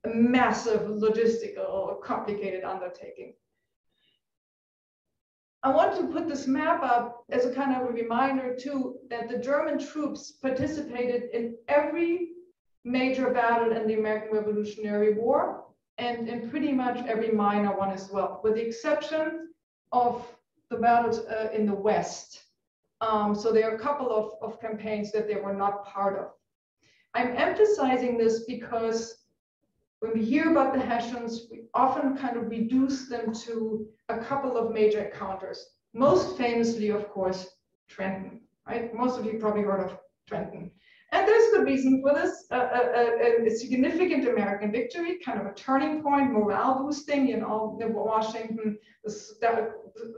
[0.04, 3.34] a massive logistical, complicated undertaking.
[5.62, 9.28] I want to put this map up as a kind of a reminder too, that
[9.28, 12.30] the German troops participated in every
[12.84, 15.64] major battle in the American Revolutionary War
[16.02, 19.48] and in pretty much every minor one as well, with the exception
[19.92, 20.26] of
[20.70, 22.42] the battles uh, in the West.
[23.00, 26.26] Um, so there are a couple of, of campaigns that they were not part of.
[27.14, 29.26] I'm emphasizing this because
[30.00, 34.56] when we hear about the Hessians, we often kind of reduce them to a couple
[34.56, 35.58] of major encounters.
[35.94, 37.48] Most famously, of course,
[37.88, 38.92] Trenton, right?
[38.94, 40.70] Most of you probably heard of Trenton.
[41.12, 45.52] And there's good reason for this, a, a, a, significant American victory, kind of a
[45.52, 49.34] turning point, morale boosting, you know, Washington, this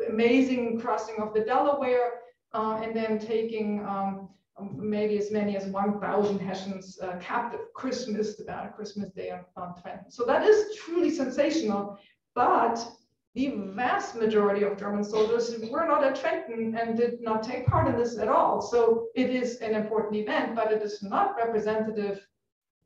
[0.09, 2.21] amazing crossing of the Delaware,
[2.53, 4.29] uh, and then taking um,
[4.73, 10.13] maybe as many as 1,000 Hessians uh, captive Christmas, about Christmas Day on, on Trenton.
[10.13, 11.99] So that is truly sensational,
[12.37, 12.87] but
[13.35, 17.89] the vast majority of German soldiers were not at Trenton and did not take part
[17.89, 18.63] in this at all.
[18.63, 22.25] So it is an important event, but it is not representative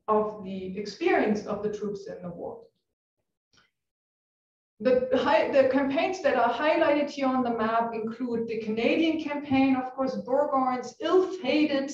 [0.08, 2.62] of the experience of the troops in the war.
[4.80, 9.92] The, the campaigns that are highlighted here on the map include the Canadian campaign, of
[9.92, 11.90] course, Burgoyne's ill-fated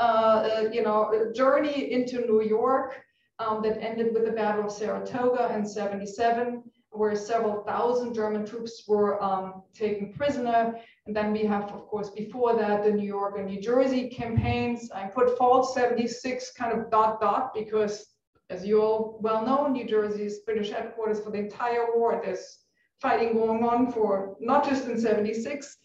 [0.00, 3.00] uh, uh, you know, journey into New York
[3.38, 8.84] um, that ended with the Battle of Saratoga in 77 where several thousand German troops
[8.86, 10.78] were um, taken prisoner.
[11.06, 14.90] And then we have, of course, before that, the New York and New Jersey campaigns.
[14.90, 18.06] I put Fall 76 kind of dot dot because,
[18.50, 22.20] as you all well know, New Jersey is British headquarters for the entire war.
[22.24, 22.58] There's
[23.00, 25.76] fighting going on for not just in 76,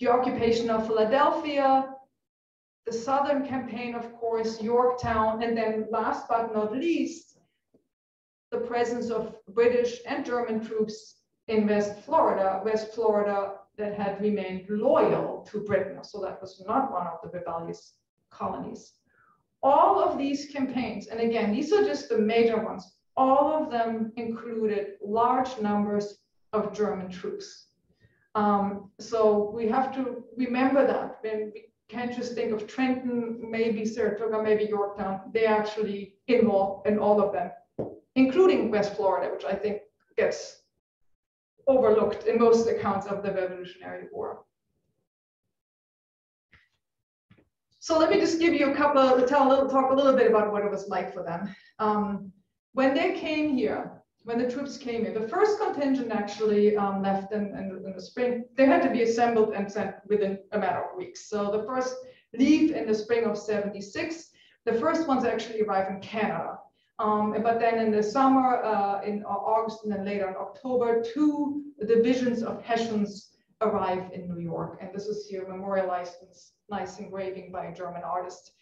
[0.00, 1.88] the occupation of Philadelphia,
[2.84, 7.35] the Southern campaign, of course, Yorktown, and then last but not least,
[8.50, 11.16] the presence of British and German troops
[11.48, 16.02] in West Florida, West Florida that had remained loyal to Britain.
[16.02, 17.94] So that was not one of the rebellious
[18.30, 18.92] colonies.
[19.62, 24.12] All of these campaigns, and again, these are just the major ones, all of them
[24.16, 26.18] included large numbers
[26.52, 27.68] of German troops.
[28.34, 33.86] Um, so we have to remember that when we can't just think of Trenton, maybe
[33.86, 37.50] Saratoga, maybe Yorktown, they actually involved in all of them
[38.16, 39.82] including West Florida, which I think
[40.16, 40.62] gets
[41.68, 44.42] overlooked in most accounts of the Revolutionary War.
[47.78, 50.14] So let me just give you a couple of, tell a little, talk a little
[50.14, 51.54] bit about what it was like for them.
[51.78, 52.32] Um,
[52.72, 57.32] when they came here, when the troops came here, the first contingent actually um, left
[57.32, 58.44] in, in, in, the spring.
[58.56, 61.28] They had to be assembled and sent within a matter of weeks.
[61.28, 61.94] So the first
[62.36, 64.30] leave in the spring of 76,
[64.64, 66.55] the first ones actually arrive in Canada.
[66.98, 71.64] Um, but then in the summer, uh, in August and then later in October, two
[71.86, 74.78] divisions of Hessians arrive in New York.
[74.80, 76.28] And this is here memorialized in
[76.70, 78.52] nice engraving by a German artist.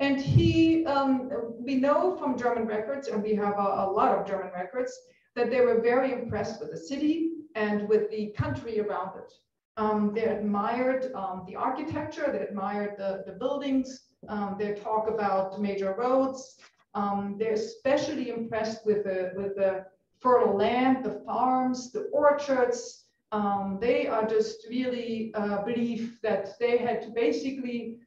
[0.00, 4.26] And he, um, we know from German records, and we have a, a, lot of
[4.26, 4.92] German records,
[5.36, 9.32] that they were very impressed with the city and with the country around it.
[9.76, 15.60] Um, they admired um, the architecture, they admired the, the buildings, um, they talk about
[15.60, 16.58] major roads,
[16.94, 19.86] um, they're especially impressed with the, with the
[20.20, 23.04] fertile land, the farms, the orchards.
[23.32, 27.98] Um, they are just really uh, believe that they had to basically,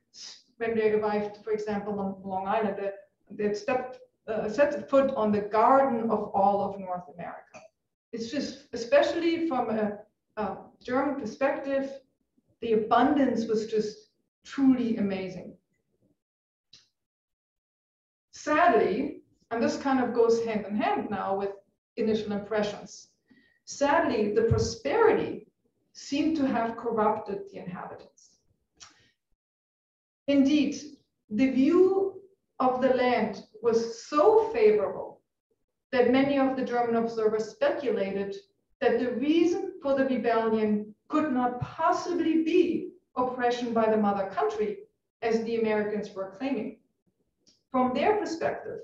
[0.57, 2.91] when they arrived, for example, on Long Island, they,
[3.31, 7.61] they stepped, uh, set foot on the garden of all of North America.
[8.13, 9.97] It's just, especially from a,
[10.37, 11.91] a German perspective,
[12.61, 14.11] the abundance was just
[14.45, 15.57] truly amazing
[18.45, 21.53] sadly, and this kind of goes hand in hand now with
[21.97, 23.07] initial impressions,
[23.65, 25.47] sadly, the prosperity
[25.93, 28.37] seemed to have corrupted the inhabitants.
[30.27, 30.75] Indeed,
[31.29, 32.21] the view
[32.59, 35.21] of the land was so favorable
[35.91, 38.35] that many of the German observers speculated
[38.79, 44.79] that the reason for the rebellion could not possibly be oppression by the mother country,
[45.23, 46.77] as the Americans were claiming.
[47.75, 48.79] From their perspective,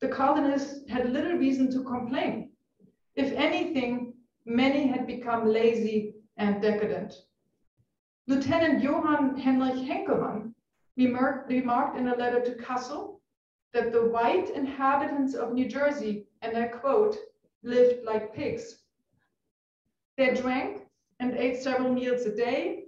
[0.00, 2.52] the colonists had little reason to complain.
[3.16, 4.14] If anything,
[4.46, 7.12] many had become lazy and decadent.
[8.28, 10.54] Lieutenant Johann Heinrich Henkelmann
[10.96, 11.50] remarked,
[11.96, 13.18] in a letter to Kassel
[13.72, 17.16] that the white inhabitants of New Jersey, and I quote,
[17.64, 18.84] lived like pigs.
[20.16, 20.86] They drank
[21.18, 22.84] and ate several meals a day,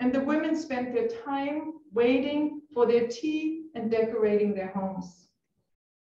[0.00, 5.28] and the women spent their time waiting for their tea and decorating their homes.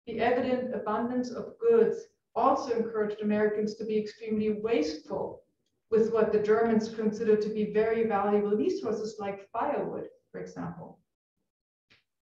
[0.06, 1.98] The evident abundance of goods
[2.36, 5.44] also encouraged Americans to be extremely wasteful
[5.92, 11.00] with what the Germans considered to be very valuable resources like firewood, for example.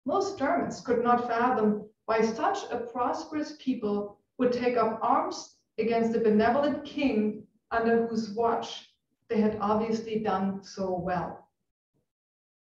[0.05, 6.17] Most Germans could not fathom why such a prosperous people would take up arms against
[6.17, 8.91] a benevolent king under whose watch
[9.29, 11.44] they had obviously done so well.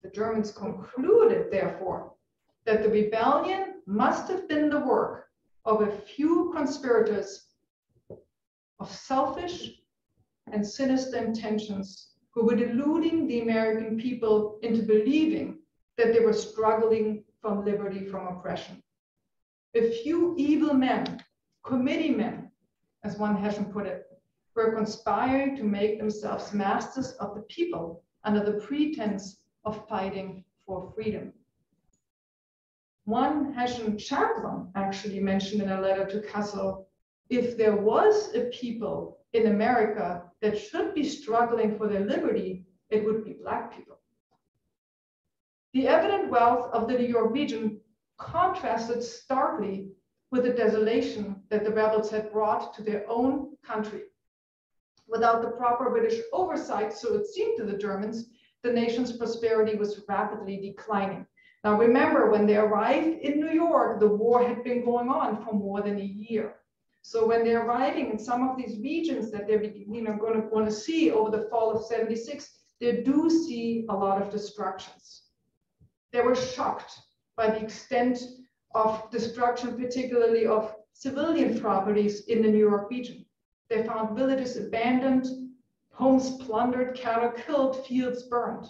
[0.04, 2.14] The Germans concluded, therefore,
[2.66, 5.30] that the rebellion must have been the work
[5.66, 7.48] of a few conspirators
[8.80, 9.82] of selfish
[10.52, 15.60] and sinister intentions who were deluding the American people into believing
[15.98, 18.84] that they were struggling from liberty from oppression.
[19.74, 21.24] A few evil men,
[21.64, 22.52] committee men,
[23.04, 24.06] as one Hessian put it,
[24.56, 30.92] were conspiring to make themselves masters of the people under the pretense of fighting for
[30.96, 31.34] freedom.
[33.04, 36.86] One Hessian chaplain actually mentioned in a letter to Kassel,
[37.30, 43.04] if there was a people in America that should be struggling for their liberty, it
[43.06, 44.00] would be Black people.
[45.74, 47.80] The evident wealth of the New York region
[48.18, 49.92] contrasted starkly
[50.32, 54.04] with the desolation that the rebels had brought to their own country.
[55.08, 58.30] Without the proper British oversight, so it seemed to the Germans,
[58.64, 61.26] the nation's prosperity was rapidly declining.
[61.64, 65.54] Now remember, when they arrived in New York, the war had been going on for
[65.54, 66.56] more than a year.
[67.02, 70.48] So when they're arriving in some of these regions that they're you know, going to
[70.50, 72.50] want to see over the fall of 76,
[72.80, 75.24] they do see a lot of destructions.
[76.12, 77.00] They were shocked
[77.36, 78.20] by the extent
[78.76, 83.26] of destruction, particularly of civilian properties in the New York region.
[83.70, 85.28] They found villages abandoned,
[85.98, 88.68] homes plundered, cattle killed, fields burned.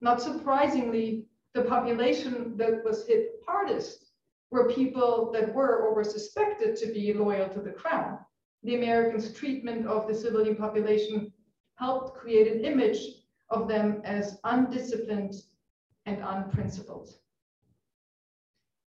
[0.00, 4.12] Not surprisingly, the population that was hit hardest
[4.52, 8.20] were people that were or were suspected to be loyal to the crown.
[8.62, 11.32] The Americans' treatment of the civilian population
[11.74, 13.00] helped create an image
[13.50, 15.34] of them as undisciplined
[16.06, 17.10] and unprincipled.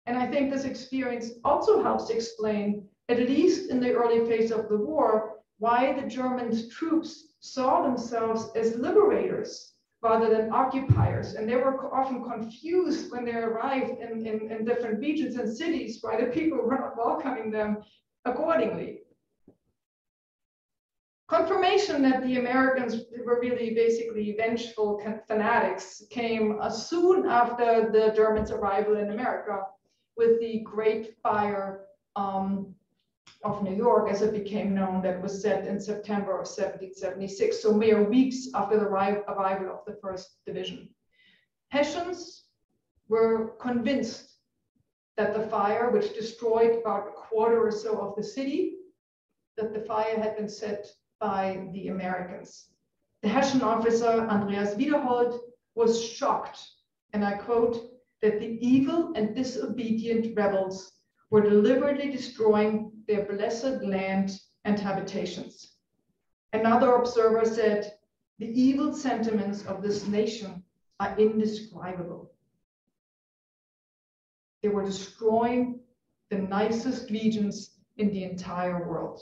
[0.05, 4.69] And I think this experience also helps explain, at least in the early phase of
[4.69, 11.33] the war, why the German troops saw themselves as liberators rather than occupiers.
[11.33, 15.99] And they were often confused when they arrived in, in, in different regions and cities
[16.01, 17.77] why the people were not welcoming them
[18.25, 18.99] accordingly.
[21.27, 28.51] Confirmation that the Americans were really basically vengeful fanatics came uh, soon after the Germans'
[28.51, 29.61] arrival in America
[30.17, 31.85] with the Great Fire
[32.15, 32.74] um,
[33.45, 37.71] of New York, as it became known, that was set in September of 1776, so
[37.71, 40.89] mere weeks after the arrival of the first division.
[41.69, 42.45] Hessians
[43.07, 44.31] were convinced
[45.15, 48.77] that the fire, which destroyed about a quarter or so of the city,
[49.57, 50.87] that the fire had been set
[51.19, 52.69] by the Americans.
[53.21, 55.39] The Hessian officer, Andreas Wiederhold,
[55.75, 56.59] was shocked,
[57.13, 57.91] and I quote,
[58.21, 60.93] that the evil and disobedient rebels
[61.29, 65.73] were deliberately destroying their blessed land and habitations.
[66.53, 67.93] Another observer said,
[68.39, 70.63] the evil sentiments of this nation
[70.99, 72.31] are indescribable.
[74.61, 75.79] They were destroying
[76.29, 79.21] the nicest regions in the entire world.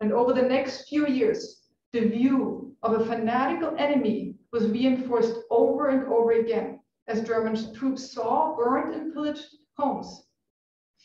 [0.00, 1.62] And over the next few years,
[1.92, 8.12] the view of a fanatical enemy was reinforced over and over again as German troops
[8.12, 10.29] saw burned and pillaged homes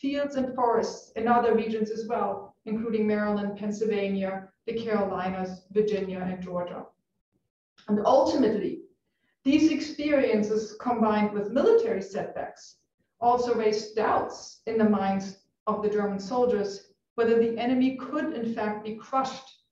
[0.00, 6.42] fields and forests in other regions as well, including Maryland, Pennsylvania, the Carolinas, Virginia, and
[6.42, 6.84] Georgia.
[7.88, 8.82] And ultimately,
[9.44, 12.78] these experiences combined with military setbacks
[13.20, 18.54] also raised doubts in the minds of the German soldiers whether the enemy could in
[18.54, 19.62] fact be crushed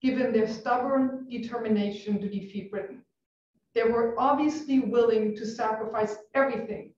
[0.00, 3.02] given their stubborn determination to defeat Britain.
[3.74, 6.92] They were obviously willing to sacrifice everything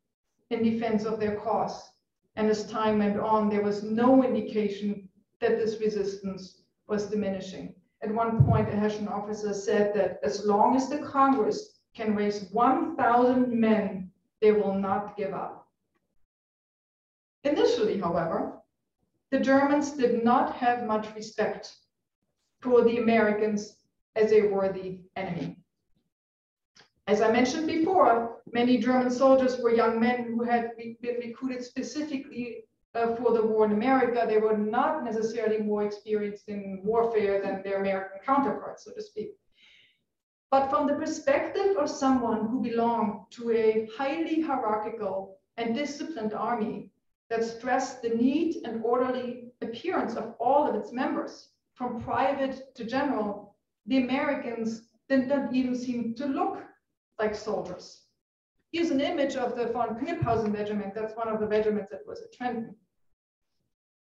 [0.50, 1.90] in defense of their cause
[2.38, 5.08] and as time went on, there was no indication
[5.40, 7.74] that this resistance was diminishing.
[8.00, 12.44] At one point, a Hessian officer said that as long as the Congress can raise
[12.52, 15.66] 1,000 men, they will not give up.
[17.42, 18.52] Initially, however,
[19.32, 21.74] the Germans did not have much respect
[22.60, 23.78] for the Americans
[24.14, 25.57] as a worthy enemy.
[27.08, 32.64] As I mentioned before, many German soldiers were young men who had been recruited specifically
[32.94, 34.26] uh, for the war in America.
[34.28, 39.30] They were not necessarily more experienced in warfare than their American counterparts, so to speak.
[40.50, 46.90] But from the perspective of someone who belonged to a highly hierarchical and disciplined army
[47.30, 52.84] that stressed the neat and orderly appearance of all of its members, from private to
[52.84, 53.56] general,
[53.86, 56.68] the Americans did not even seem to look
[57.18, 58.02] like soldiers.
[58.72, 60.94] Here's an image of the von Knyphausen regiment.
[60.94, 62.74] That's one of the regiments that was at Trenton.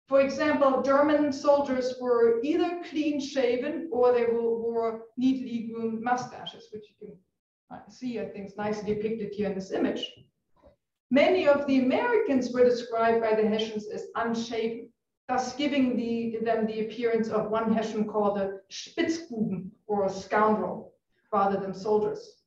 [0.08, 6.84] For example, German soldiers were either clean shaven or they wore neatly groomed mustaches, which
[6.90, 7.16] you can
[7.72, 10.12] uh, see, I think, is nicely depicted here in this image.
[11.10, 14.90] Many of the Americans were described by the Hessians as unshaven,
[15.28, 20.92] thus giving the, them the appearance of one Hessian called a Spitzbuben, or a scoundrel,
[21.32, 22.41] rather than soldiers.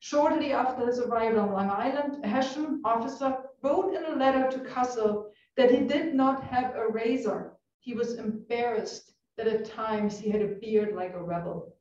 [0.00, 4.64] Shortly after his arrival on Long Island, a Hessian officer wrote in a letter to
[4.64, 7.52] Kassel that he did not have a razor.
[7.80, 11.74] He was embarrassed that at times he had a beard like a rebel.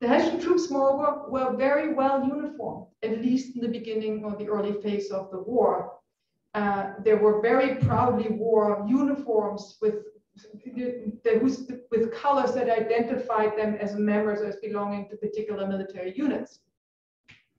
[0.00, 4.48] The Hessian troops, moreover, were very well uniformed, at least in the beginning or the
[4.48, 5.92] early phase of the war.
[6.54, 10.04] Uh, they were very proudly wore uniforms with
[11.90, 16.60] with colors that identified them as members as belonging to particular military units.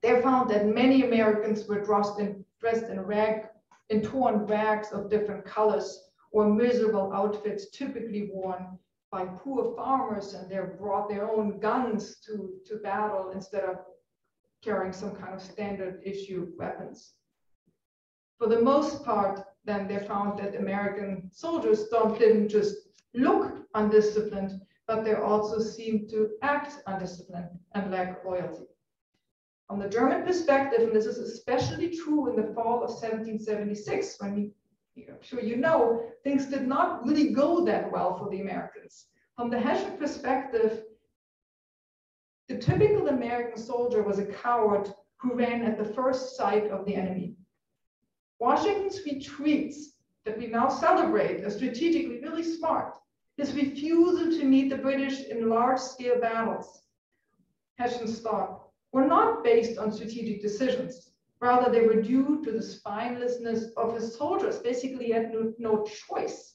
[0.02, 3.48] They found that many Americans were dressed in, dressed in rag,
[3.88, 8.78] in torn rags of different colors or miserable outfits typically worn
[9.12, 13.76] by poor farmers and they brought their own guns to, to battle instead of
[14.62, 17.12] carrying some kind of standard issue weapons.
[18.38, 22.74] For the most part, then they found that American soldiers don't, didn't just
[23.14, 28.66] look undisciplined, but they also seemed to act undisciplined and lack loyalty.
[29.68, 34.34] From the German perspective, and this is especially true in the fall of 1776, when
[34.34, 34.52] we
[35.08, 39.06] I'm sure you know, things did not really go that well for the Americans.
[39.36, 40.82] From the Hessian perspective,
[42.48, 46.94] the typical American soldier was a coward who ran at the first sight of the
[46.94, 47.36] enemy.
[48.38, 49.92] Washington's retreats
[50.24, 52.94] that we now celebrate are strategically really smart,
[53.36, 56.82] his refusal to meet the British in large-scale battles,
[57.78, 58.61] Hessians thought,
[58.92, 61.10] were not based on strategic decisions.
[61.40, 64.58] Rather, they were due to the spinelessness of his soldiers.
[64.58, 66.54] Basically, he had no, no choice.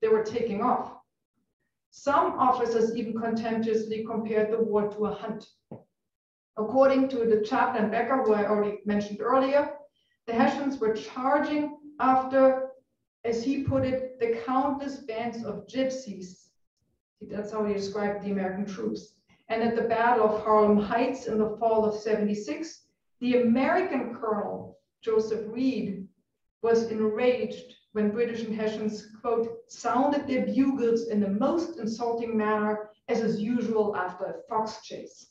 [0.00, 0.92] They were taking off.
[1.90, 5.46] Some officers even contemptuously compared the war to a hunt.
[6.56, 9.74] According to the chaplain Becker, who I already mentioned earlier,
[10.26, 12.70] the Hessians were charging after,
[13.24, 16.48] as he put it, the countless bands of gypsies.
[17.20, 19.15] That's how he described the American troops.
[19.48, 22.86] And at the Battle of Harlem Heights in the fall of 76,
[23.20, 26.08] the American colonel, Joseph Reed,
[26.62, 32.90] was enraged when British and Hessians, quote, sounded their bugles in the most insulting manner
[33.08, 35.30] as is usual after a fox chase.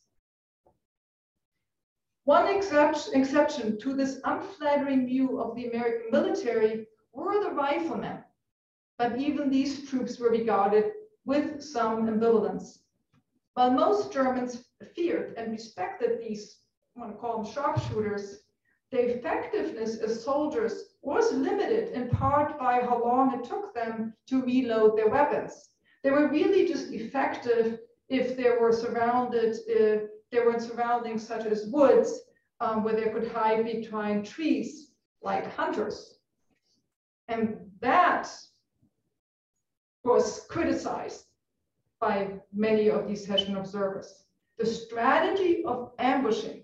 [2.23, 8.23] One exception to this unflattering view of the American military were the riflemen,
[8.97, 10.91] but even these troops were regarded
[11.25, 12.79] with some ambivalence.
[13.55, 16.59] While most Germans feared and respected these
[16.95, 18.43] I want to call them sharpshooters,
[18.91, 24.43] the effectiveness as soldiers was limited in part by how long it took them to
[24.43, 25.69] reload their weapons.
[26.03, 27.79] They were really just effective
[28.09, 32.23] if they were surrounded, if they were in surroundings such as woods
[32.59, 34.91] um, where they could hide behind trees
[35.21, 36.19] like hunters.
[37.29, 38.29] And that
[40.03, 41.25] was criticized
[42.05, 44.25] by many of these Hessian observers.
[44.59, 46.63] The strategy of ambushing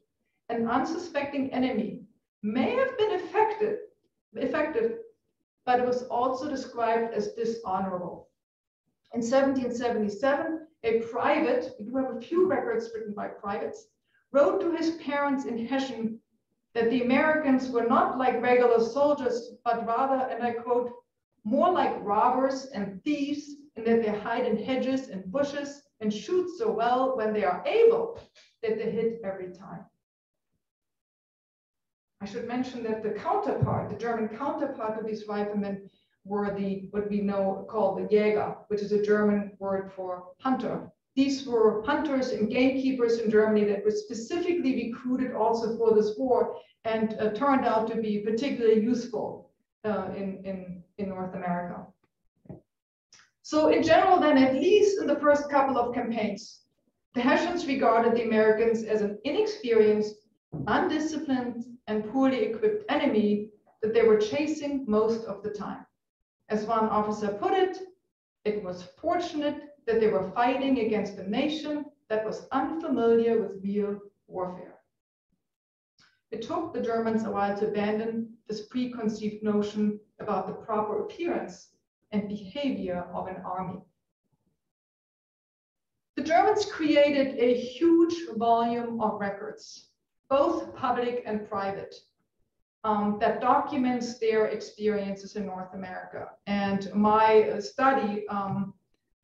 [0.50, 2.04] an unsuspecting enemy
[2.44, 3.78] may have been effective,
[4.34, 5.00] effective,
[5.66, 8.30] but it was also described as dishonorable.
[9.16, 13.88] In 1777, a private, we do have a few records written by privates,
[14.32, 16.20] wrote to his parents in Hessian
[16.76, 20.92] that the Americans were not like regular soldiers, but rather, and I quote,
[21.44, 26.49] more like robbers and thieves, in that they hide in hedges and bushes and shoot
[26.57, 28.19] so well when they are able
[28.61, 29.86] that they hit every time.
[32.22, 35.89] I should mention that the counterpart, the German counterpart of these riflemen
[36.24, 40.91] were the, what we know called the Jäger, which is a German word for hunter.
[41.15, 46.57] These were hunters and gamekeepers in Germany that were specifically recruited also for this war
[46.86, 49.51] and uh, turned out to be particularly useful
[49.84, 51.86] uh, in, in, in North America.
[53.52, 56.62] So in general, then, at least in the first couple of campaigns,
[57.16, 60.16] the Hessians regarded the Americans as an inexperienced,
[60.68, 63.49] undisciplined, and poorly equipped enemy
[63.82, 65.86] that they were chasing most of the time.
[66.47, 67.78] As one officer put it,
[68.45, 73.99] it was fortunate that they were fighting against a nation that was unfamiliar with real
[74.28, 74.80] warfare.
[76.32, 81.72] It took the Germans a while to abandon this preconceived notion about the proper appearance
[82.12, 83.80] and behavior of an army.
[86.18, 89.89] The Germans created a huge volume of records,
[90.30, 91.95] both public and private,
[92.84, 96.30] um, that documents their experiences in North America.
[96.47, 98.74] And my study, um,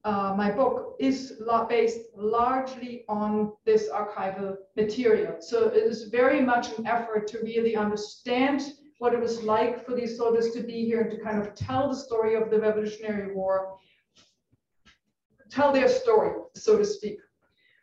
[0.06, 5.38] uh, my book, is based largely on this archival material.
[5.40, 9.94] So it is very much an effort to really understand what it was like for
[9.94, 13.34] these soldiers to be here and to kind of tell the story of the Revolutionary
[13.34, 13.78] War
[15.50, 17.20] tell their story, so to speak.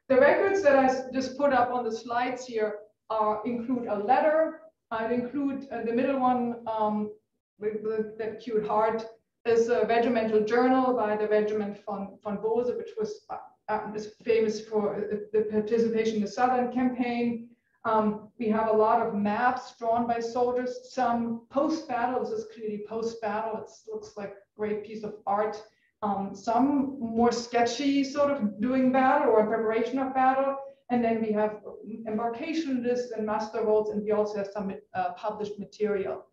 [0.08, 2.76] The records that I just put up on the slides here
[3.10, 4.60] uh, include a letter.
[4.90, 7.10] I'd include uh, the middle one um,
[7.58, 9.06] with the, cute heart
[9.46, 13.38] is a regimental journal by the regiment von, von Bose, which was uh,
[13.68, 13.90] uh
[14.22, 17.48] famous for uh, the participation in the Southern campaign.
[17.84, 22.84] Um, we have a lot of maps drawn by soldiers, some post-battle, this is clearly
[22.88, 25.62] post-battle, it looks like a great piece of art
[26.04, 30.56] um, some more sketchy sort of doing battle or preparation of battle.
[30.90, 31.60] And then we have
[32.06, 36.26] embarkation lists and muster rolls, and we also have some uh, published material.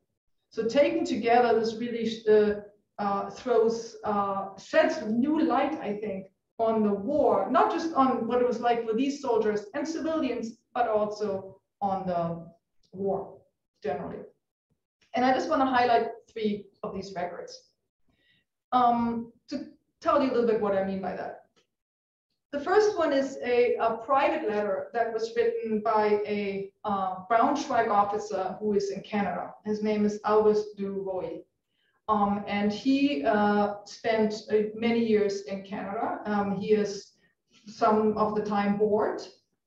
[0.50, 2.62] So taken together, this really uh,
[3.02, 6.26] uh, throws, uh, sheds new light, I think,
[6.60, 10.58] on the war, not just on what it was like for these soldiers and civilians,
[10.74, 12.46] but also on the
[12.94, 13.38] war
[13.84, 14.20] generally.
[15.16, 17.72] And I just want to highlight three of these records.
[18.72, 19.68] Um, to
[20.00, 21.42] tell you a little bit what I mean by that.
[22.52, 27.90] The first one is a, a private letter that was written by a uh, Braunschweig
[27.90, 29.54] officer who is in Canada.
[29.66, 31.40] His name is August du Roi.
[32.10, 36.20] Um, and he uh, spent uh, many years in Canada.
[36.26, 37.14] Um, he is
[37.68, 39.22] some of the time bored.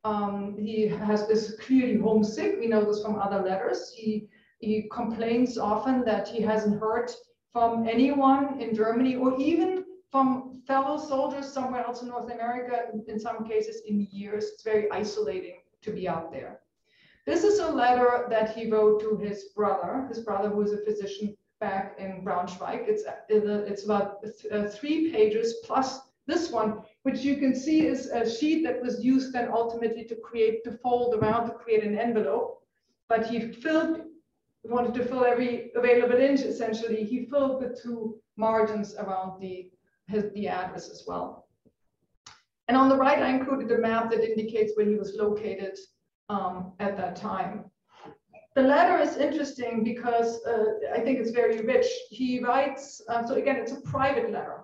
[0.05, 2.57] Um, he has is clearly homesick.
[2.61, 3.92] We know this from other letters.
[3.96, 4.28] He
[4.59, 7.11] he complains often that he hasn't heard
[7.52, 13.18] from anyone in Germany or even from fellow soldiers somewhere else in North America, in
[13.18, 14.44] some cases in years.
[14.52, 16.61] It's very isolating to be out there.
[17.26, 20.84] This is a letter that he wrote to his brother, his brother who is a
[20.84, 22.86] physician back in Braunschweig.
[22.86, 28.28] It's, it's about uh, three pages plus this one, which you can see is a
[28.28, 32.62] sheet that was used then ultimately to create, to fold around to create an envelope.
[33.09, 34.00] But he filled
[34.64, 39.70] wanted to fill every available inch, essentially, he filled the two margins around the,
[40.09, 41.48] his, the address as well.
[42.68, 45.76] And on the right, I included a map that indicates where he was located
[46.30, 47.66] um, at that time.
[48.55, 51.86] The letter is interesting because uh, I think it's very rich.
[52.09, 54.63] He writes, uh, so again, it's a private letter.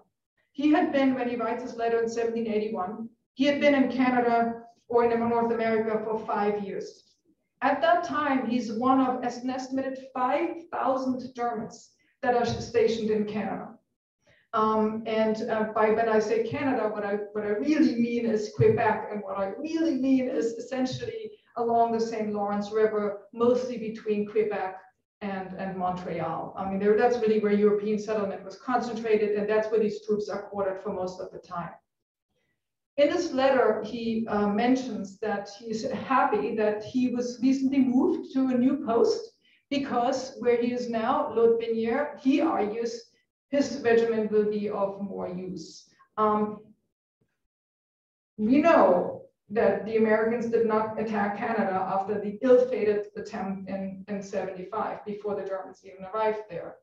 [0.61, 4.65] He had been, when he writes his letter in 1781, he had been in Canada
[4.89, 7.05] or in North America for five years.
[7.63, 13.69] At that time, he's one of an estimated 5,000 Germans that are stationed in Canada.
[14.53, 18.53] Um, and uh, by when I say Canada, what I, what I really mean is
[18.55, 19.09] Quebec.
[19.11, 22.35] And what I really mean is essentially along the St.
[22.35, 24.77] Lawrence River, mostly between Quebec
[25.23, 26.55] and, and Montreal.
[26.57, 30.29] I mean, there, that's really where European settlement was concentrated, and that's where these troops
[30.29, 31.71] are quartered for most of the time.
[32.97, 38.49] In this letter, he uh, mentions that he's happy that he was recently moved to
[38.49, 39.33] a new post
[39.71, 43.11] because where he is now, Lotbinière, he argues
[43.51, 45.89] his regiment will be of more use.
[46.17, 46.59] Um,
[48.37, 54.23] we know that the Americans did not attack Canada after the ill-fated attempt in, in
[54.23, 56.77] 75 before the Germans even arrived there.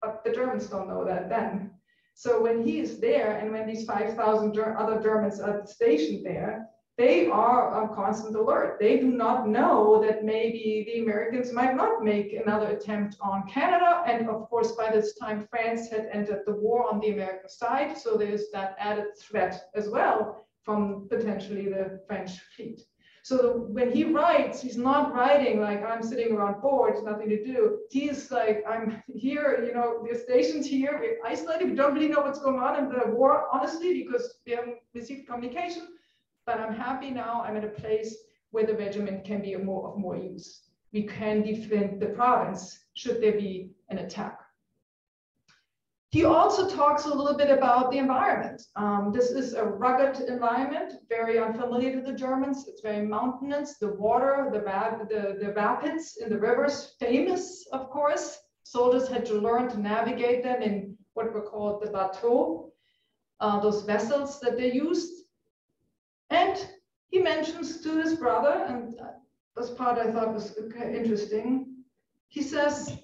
[0.00, 1.72] But the Germans don't know that then.
[2.14, 6.68] So when he is there and when these 5,000 ger other Germans are stationed there,
[6.96, 8.78] they are on constant alert.
[8.80, 14.02] They do not know that maybe the Americans might not make another attempt on Canada.
[14.04, 17.96] And of course, by this time, France had entered the war on the American side.
[17.96, 22.80] So there's that added threat as well from potentially the French fleet.
[23.28, 27.80] So when he writes, he's not writing like I'm sitting around bored, nothing to do.
[27.90, 32.22] He's like, I'm here, you know, the station's here, we're isolated, we don't really know
[32.22, 35.88] what's going on in the war, honestly, because we haven't received communication.
[36.46, 38.16] But I'm happy now, I'm in a place
[38.50, 40.62] where the regiment can be more of more use.
[40.94, 44.37] We can defend the province should there be an attack.
[46.10, 48.62] He also talks a little bit about the environment.
[48.76, 52.66] Um, this is a rugged environment, very unfamiliar to the Germans.
[52.66, 53.76] It's very mountainous.
[53.76, 58.38] The water, the, the, the rapids in the rivers, famous, of course.
[58.62, 62.72] Soldiers had to learn to navigate them in what were called the bateaux,
[63.40, 65.24] uh, those vessels that they used.
[66.30, 66.56] And
[67.10, 68.98] he mentions to his brother, and
[69.56, 71.66] this part I thought was interesting.
[72.28, 72.98] He says,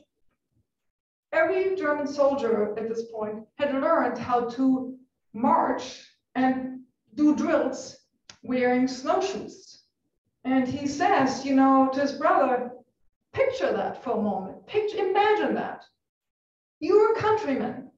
[1.34, 4.96] every German soldier at this point had learned how to
[5.32, 6.80] march and
[7.14, 7.96] do drills
[8.42, 9.82] wearing snowshoes.
[10.44, 12.70] And he says, you know, to his brother,
[13.32, 14.66] picture that for a moment.
[14.66, 15.82] Picture, imagine that.
[16.78, 17.90] You're a countryman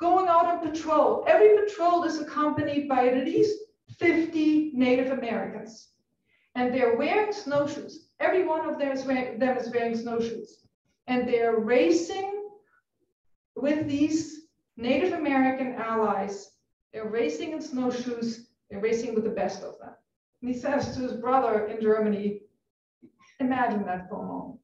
[0.00, 1.24] going out on patrol.
[1.28, 3.58] Every patrol is accompanied by at least
[3.98, 5.90] 50 Native Americans.
[6.56, 8.08] And they're wearing snowshoes.
[8.20, 10.63] Every one of them is wearing, them is wearing snowshoes.
[11.06, 12.48] And they're racing
[13.56, 14.46] with these
[14.76, 16.50] Native American allies.
[16.92, 18.48] They're racing in snowshoes.
[18.70, 19.94] They're racing with the best of them.
[20.40, 22.40] And he says to his brother in Germany,
[23.40, 24.60] imagine that for a moment.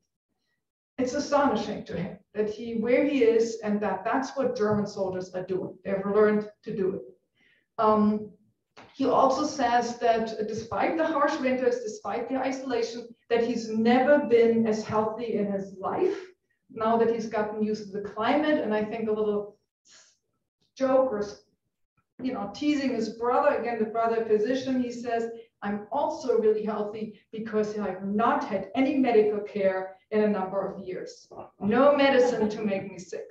[0.99, 5.35] It's astonishing to him that he, where he is, and that that's what German soldiers
[5.35, 5.77] are doing.
[5.85, 7.03] They've learned to do it.
[7.79, 8.31] Um,
[8.95, 14.67] he also says that despite the harsh winters, despite the isolation, that he's never been
[14.67, 16.19] as healthy in his life
[16.73, 18.63] now that he's gotten used to the climate.
[18.63, 19.57] And I think a little
[20.77, 21.27] joke or,
[22.23, 25.31] you know, teasing his brother, again, the brother physician, he says,
[25.63, 30.87] I'm also really healthy because I've not had any medical care in a number of
[30.87, 31.29] years.
[31.61, 33.27] No medicine to make me sick.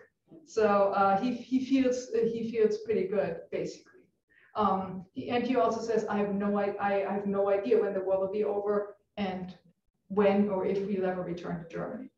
[0.45, 3.98] So uh, he, he feels he feels pretty good, basically.
[4.59, 8.01] Um, and he also says, I have no I, I have no idea when the
[8.01, 9.55] war will be over and
[10.09, 12.09] when or if we'll ever return to Germany.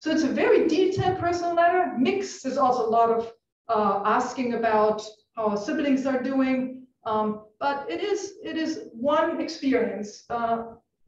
[0.00, 1.92] So it's a very detailed personal letter.
[1.98, 2.42] Mixed.
[2.42, 3.32] There's also a lot of
[3.68, 5.02] uh, asking about
[5.36, 6.86] how siblings are doing.
[7.04, 10.58] Um, but it is it is one experience uh,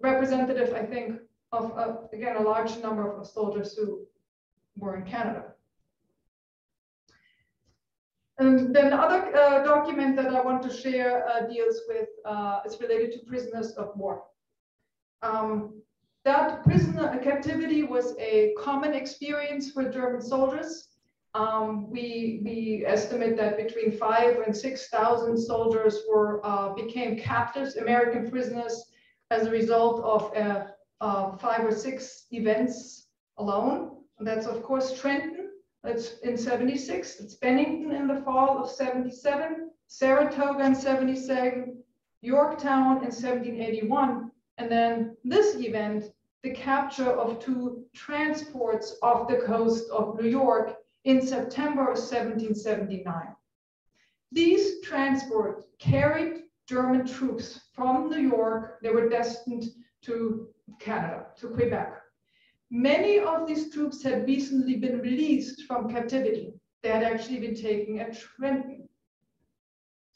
[0.00, 1.18] representative, I think,
[1.52, 4.06] of uh, again a large number of soldiers who
[4.76, 5.51] were in Canada.
[8.42, 12.60] And then the other uh, document that I want to share uh, deals with uh,
[12.66, 14.24] is related to prisoners of war.
[15.22, 15.80] Um,
[16.24, 20.88] that prisoner captivity was a common experience for German soldiers.
[21.34, 28.28] Um, we, we estimate that between five and 6,000 soldiers were uh, became captives, American
[28.28, 28.84] prisoners,
[29.30, 30.64] as a result of uh,
[31.00, 33.06] uh, five or six events
[33.38, 33.98] alone.
[34.18, 35.31] And that's of course Trenton,
[35.82, 41.82] that's in 76, it's Bennington in the fall of 77, Saratoga in 77,
[42.20, 46.12] Yorktown in 1781, and then this event,
[46.42, 53.34] the capture of two transports off the coast of New York in September of 1779.
[54.30, 58.78] These transports carried German troops from New York.
[58.82, 59.64] They were destined
[60.02, 62.01] to Canada, to Quebec.
[62.74, 66.54] Many of these troops had recently been released from captivity.
[66.82, 68.88] They had actually been taken at Trenton.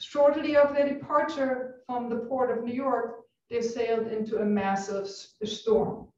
[0.00, 5.06] Shortly after their departure from the port of New York, they sailed into a massive
[5.06, 6.08] storm.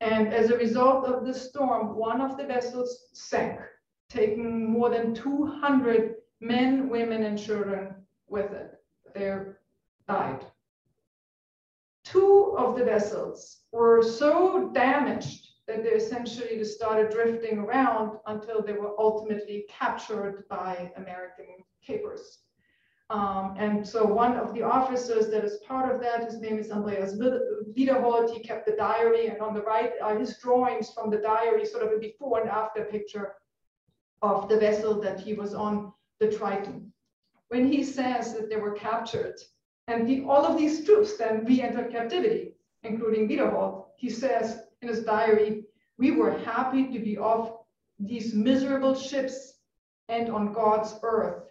[0.00, 3.60] And as a result of the storm, one of the vessels sank
[4.08, 7.94] taking more than 200 men, women, and children
[8.26, 8.72] with it.
[9.14, 9.38] They
[10.08, 10.46] died.
[12.02, 18.60] Two of the vessels were so damaged that they essentially just started drifting around until
[18.60, 21.46] they were ultimately captured by American
[21.86, 22.40] capers.
[23.08, 26.70] Um, and so one of the officers that is part of that, his name is
[26.70, 31.18] Andreas Wiederholt, he kept the diary and on the right are his drawings from the
[31.18, 33.34] diary, sort of a before and after picture
[34.22, 36.92] of the vessel that he was on, the Triton.
[37.48, 39.36] When he says that they were captured
[39.88, 42.52] and the, all of these troops then re-entered captivity,
[42.82, 45.59] including Wiederholt, he says in his diary,
[46.00, 47.58] we were happy to be off
[47.98, 49.52] these miserable ships
[50.08, 51.44] and on God's earth,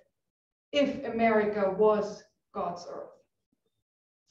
[0.72, 2.24] if America was
[2.54, 3.12] God's earth.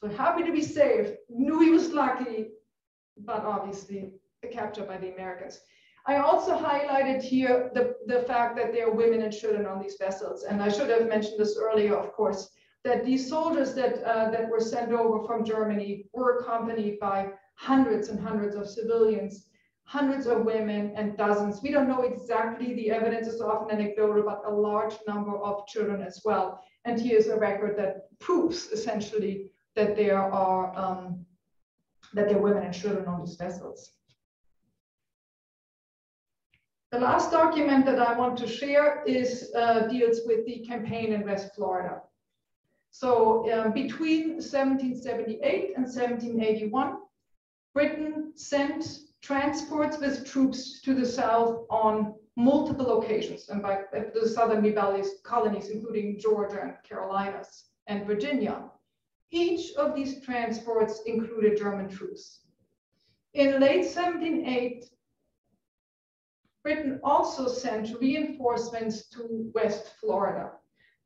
[0.01, 2.49] So happy to be saved, knew he was lucky,
[3.17, 4.11] but obviously
[4.51, 5.61] captured by the Americans.
[6.05, 9.95] I also highlighted here the, the fact that there are women and children on these
[9.97, 10.43] vessels.
[10.43, 12.49] And I should have mentioned this earlier, of course,
[12.83, 18.07] that these soldiers that, uh, that were sent over from Germany were accompanied by hundreds
[18.09, 19.48] and hundreds of civilians,
[19.89, 21.63] hundreds of women and dozens.
[21.63, 26.03] We don't know exactly, the evidence is often anecdotal, but a large number of children
[26.03, 26.63] as well.
[26.85, 31.25] And here's a record that proves essentially that there are um,
[32.13, 33.93] that there are women and children on these vessels.
[36.91, 41.25] The last document that I want to share is uh, deals with the campaign in
[41.25, 42.01] West Florida.
[42.91, 46.97] So um, between 1778 and 1781,
[47.73, 54.63] Britain sent transports with troops to the south on multiple occasions, and by the southern
[54.63, 58.63] rebellious colonies, including Georgia and Carolinas and Virginia.
[59.31, 62.41] Each of these transports included German troops.
[63.33, 64.85] In late 1708,
[66.63, 70.51] Britain also sent reinforcements to West Florida.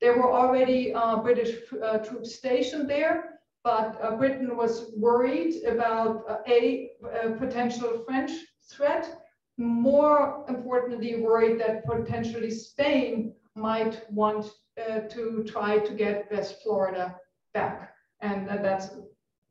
[0.01, 3.32] There were already uh, British uh, troops stationed there,
[3.63, 6.91] but uh, Britain was worried about uh, a,
[7.23, 8.31] a, potential French
[8.69, 9.21] threat.
[9.57, 17.15] More importantly, worried that potentially Spain might want uh, to try to get West Florida
[17.53, 17.93] back.
[18.21, 18.89] And that's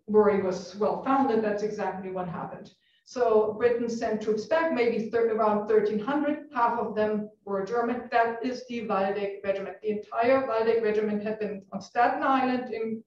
[0.08, 1.42] worry was well founded.
[1.42, 2.72] That's exactly what happened.
[3.04, 6.46] So Britain sent troops back, maybe around 1,300.
[6.54, 8.08] Half of them were German.
[8.10, 9.76] That is the Waldeck Regiment.
[9.82, 13.02] The entire Waldeck Regiment had been on Staten Island in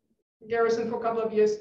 [0.49, 1.57] garrison for a couple of years,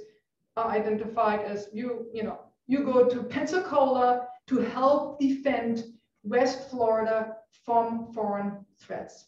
[0.56, 5.84] uh, identified as you, you know, you go to Pensacola to help defend
[6.22, 9.26] West Florida from foreign threats.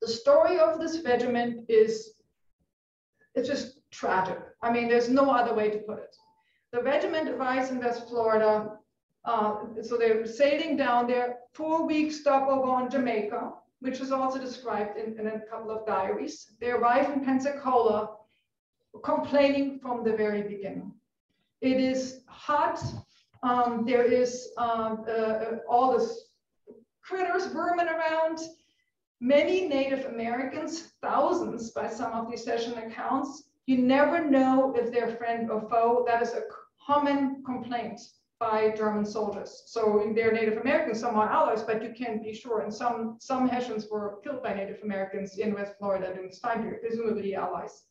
[0.00, 2.14] The story of this regiment is,
[3.34, 4.38] it's just tragic.
[4.62, 6.16] I mean, there's no other way to put it.
[6.72, 8.78] The regiment arrives in West Florida.
[9.24, 14.96] Uh, so they're sailing down there, four weeks stopover on Jamaica, which is also described
[14.98, 16.52] in, in a couple of diaries.
[16.60, 18.15] They arrive in Pensacola,
[19.02, 20.92] complaining from the very beginning.
[21.60, 22.82] It is hot.
[23.42, 26.30] Um, there is um, uh, uh, all this
[27.02, 28.38] critters, vermin around.
[29.20, 35.16] Many Native Americans, thousands by some of these Hessian accounts, you never know if they're
[35.16, 36.04] friend or foe.
[36.06, 36.42] That is a
[36.86, 38.00] common complaint
[38.38, 39.62] by German soldiers.
[39.66, 42.60] So they're Native Americans, some are allies, but you can't be sure.
[42.60, 46.62] And some, some Hessians were killed by Native Americans in West Florida during this time
[46.62, 47.84] period, presumably allies.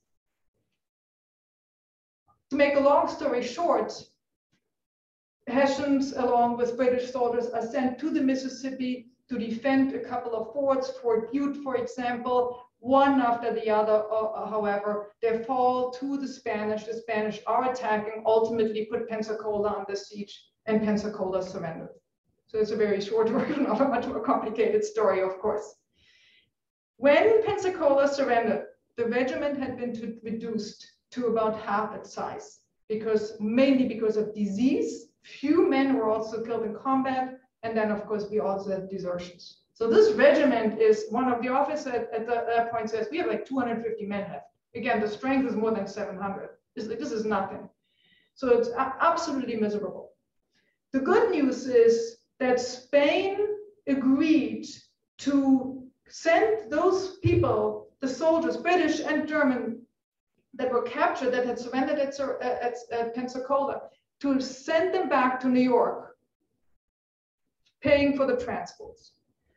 [2.55, 3.91] To make a long story short,
[5.45, 10.53] Hessians, along with British soldiers, are sent to the Mississippi to defend a couple of
[10.53, 16.29] forts, Fort Bute, for example, one after the other, uh, however, they fall to the
[16.29, 16.85] Spanish.
[16.85, 20.33] The Spanish are attacking, ultimately put Pensacola under siege,
[20.65, 21.89] and Pensacola surrendered.
[22.47, 25.75] So it's a very short version of a much more complicated story, of course.
[26.95, 33.87] When Pensacola surrendered, the regiment had been reduced to about half its size, because mainly
[33.87, 35.07] because of disease.
[35.23, 39.61] Few men were also killed in combat, and then of course we also had desertions.
[39.73, 43.17] So this regiment is one of the officers at, at the, that point says, we
[43.17, 44.45] have like 250 men left.
[44.75, 46.49] Again, the strength is more than 700.
[46.75, 47.67] This, this is nothing.
[48.35, 50.11] So it's absolutely miserable.
[50.93, 53.37] The good news is that Spain
[53.87, 54.67] agreed
[55.19, 59.84] to send those people, the soldiers, British and German,
[60.55, 63.81] that were captured, that had surrendered at, at, at Pensacola,
[64.21, 66.15] to send them back to New York,
[67.81, 69.11] paying for the transports.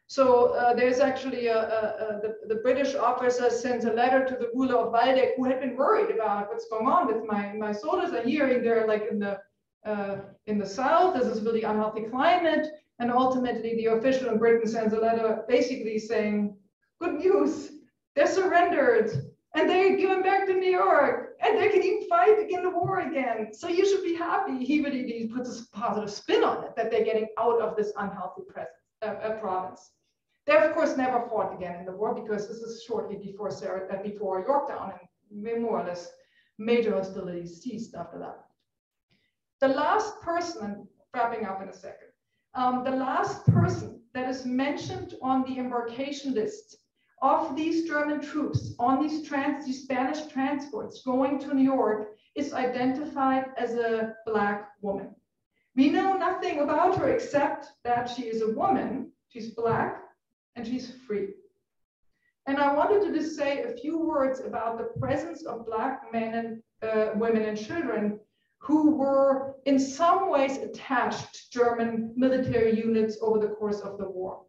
[0.08, 4.34] So uh, there's actually a, a, a, the, the British officer sends a letter to
[4.34, 7.72] the ruler of Waldeck who had been worried about what's going on with my, my
[7.72, 9.38] soldiers are here, they're like in the,
[9.84, 12.66] uh, in the south, this is really unhealthy climate.
[12.98, 16.56] And ultimately the official in Britain sends a letter basically saying,
[17.00, 17.70] good news,
[18.16, 19.27] they're surrendered
[19.58, 23.00] and they're given back to New York and they can even fight again the war
[23.00, 23.52] again.
[23.52, 24.64] So you should be happy.
[24.64, 28.42] He really puts a positive spin on it that they're getting out of this unhealthy
[28.48, 28.70] presence,
[29.02, 29.90] uh, uh, province.
[30.46, 33.92] They, of course, never fought again in the war because this is shortly before, Sarah,
[33.92, 34.92] uh, before Yorktown
[35.30, 36.12] and more or less
[36.58, 38.44] major hostilities ceased after that.
[39.60, 42.08] The last person, wrapping up in a second,
[42.54, 46.76] um, the last person that is mentioned on the embarkation list
[47.22, 52.52] of these German troops on these, trans, these Spanish transports going to New York is
[52.52, 55.14] identified as a Black woman.
[55.74, 60.02] We know nothing about her except that she is a woman, she's Black,
[60.56, 61.28] and she's free.
[62.46, 66.34] And I wanted to just say a few words about the presence of Black men
[66.34, 68.18] and uh, women and children
[68.58, 74.08] who were in some ways attached to German military units over the course of the
[74.08, 74.42] war.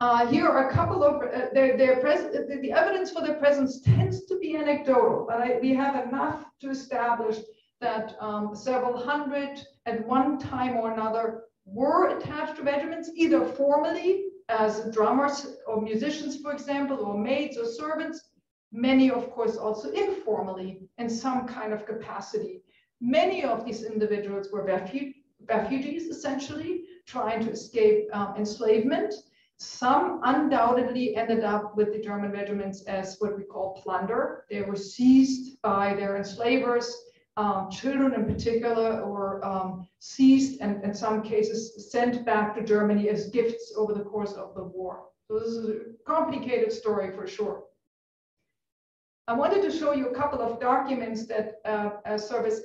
[0.00, 3.80] Uh, here are a couple of, uh, their, their the, the, evidence for their presence
[3.80, 7.38] tends to be anecdotal, but I, we have enough to establish
[7.80, 14.26] that um, several hundred at one time or another were attached to regiments, either formally
[14.48, 18.30] as drummers or musicians, for example, or maids or servants.
[18.70, 22.62] Many, of course, also informally in some kind of capacity.
[23.00, 25.12] Many of these individuals were refu
[25.48, 29.14] refugees, essentially, trying to escape um, enslavement.
[29.58, 34.44] Some undoubtedly ended up with the German regiments as what we call plunder.
[34.48, 36.94] They were seized by their enslavers
[37.38, 43.08] um, children in particular were um, seized and in some cases sent back to Germany
[43.10, 45.04] as gifts over the course of the war.
[45.28, 47.62] So this is a complicated story for sure.
[49.28, 52.60] I wanted to show you a couple of documents that uh, uh serve as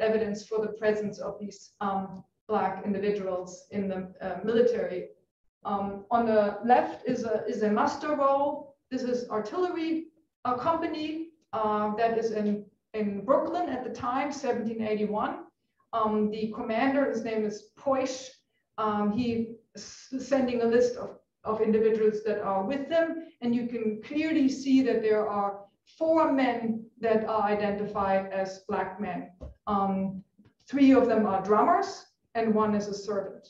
[0.00, 5.08] evidence for the presence of these um, Black individuals in the uh, military.
[5.68, 10.06] Um, on the left is a, is a muster roll This is artillery
[10.46, 12.64] a company uh, that is in,
[12.94, 15.40] in Brooklyn at the time, 1781.
[15.92, 18.30] Um, the commander, his name is Poisch.
[18.78, 23.26] Um, he is sending a list of, of individuals that are with them.
[23.42, 25.60] And you can clearly see that there are
[25.98, 29.30] four men that are identified as black men.
[29.66, 30.24] Um,
[30.66, 33.48] three of them are drummers and one is a servant.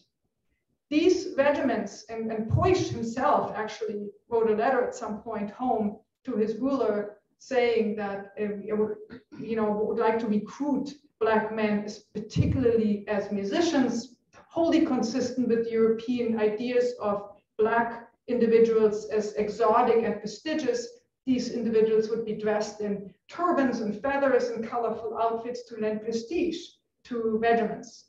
[0.90, 6.36] These regiments, and, and Pausch himself actually wrote a letter at some point home to
[6.36, 8.96] his ruler saying that um, would,
[9.38, 14.16] you know, would like to recruit black men, particularly as musicians,
[14.48, 20.88] wholly consistent with European ideas of black individuals as exotic and prestigious.
[21.26, 26.58] These individuals would be dressed in turbans and feathers and colorful outfits to lend prestige
[27.04, 28.06] to regiments.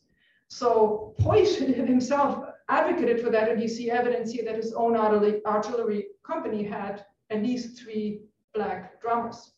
[0.47, 6.07] So Pausch himself advocated for that, and you see evidence here that his own artillery,
[6.23, 8.21] company had at least three
[8.53, 9.51] black drummers.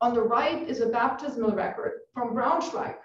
[0.00, 2.96] On the right is a baptismal record from Braunschweig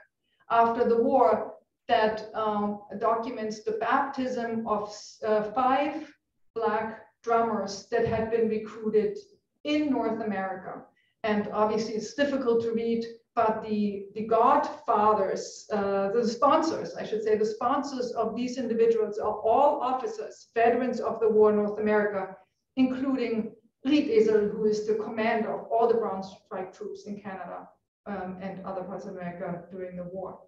[0.49, 1.53] after the war
[1.87, 4.93] that um, documents the baptism of
[5.25, 6.13] uh, five
[6.55, 9.17] black drummers that had been recruited
[9.63, 10.83] in North America.
[11.23, 13.05] And obviously it's difficult to read,
[13.35, 19.17] but the, the godfathers, uh, the sponsors, I should say, the sponsors of these individuals
[19.17, 22.35] are all officers, veterans of the war in North America,
[22.75, 23.53] including
[23.85, 27.67] Riedesel, who is the commander of all the Braunschweig troops in Canada
[28.05, 30.39] um, and other parts of America during the war.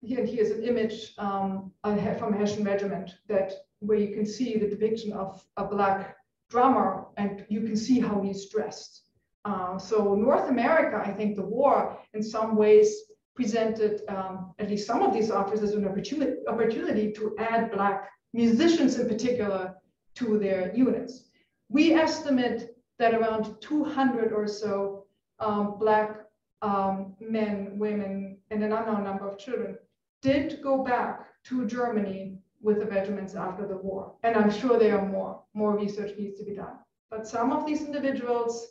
[0.00, 4.68] Here, here's an image um, from a Hessian regiment that where you can see the
[4.68, 6.16] depiction of a black
[6.50, 9.01] drummer and you can see how he's dressed.
[9.44, 12.94] Uh, so North America, I think the war in some ways
[13.34, 18.98] presented um, at least some of these officers an opportunity, opportunity to add black musicians
[18.98, 19.74] in particular
[20.14, 21.30] to their units.
[21.68, 25.06] We estimate that around 200 or so
[25.40, 26.20] um, Black
[26.60, 29.76] um, men, women, and an unknown number of children
[30.20, 34.14] did go back to Germany with the regiments after the war.
[34.22, 35.42] And I'm sure there are more.
[35.54, 36.76] More research needs to be done.
[37.10, 38.68] But some of these individuals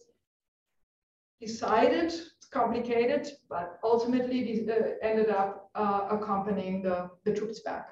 [1.41, 2.13] decided,
[2.51, 7.89] complicated, but ultimately uh, ended up uh, accompanying the, the troops back.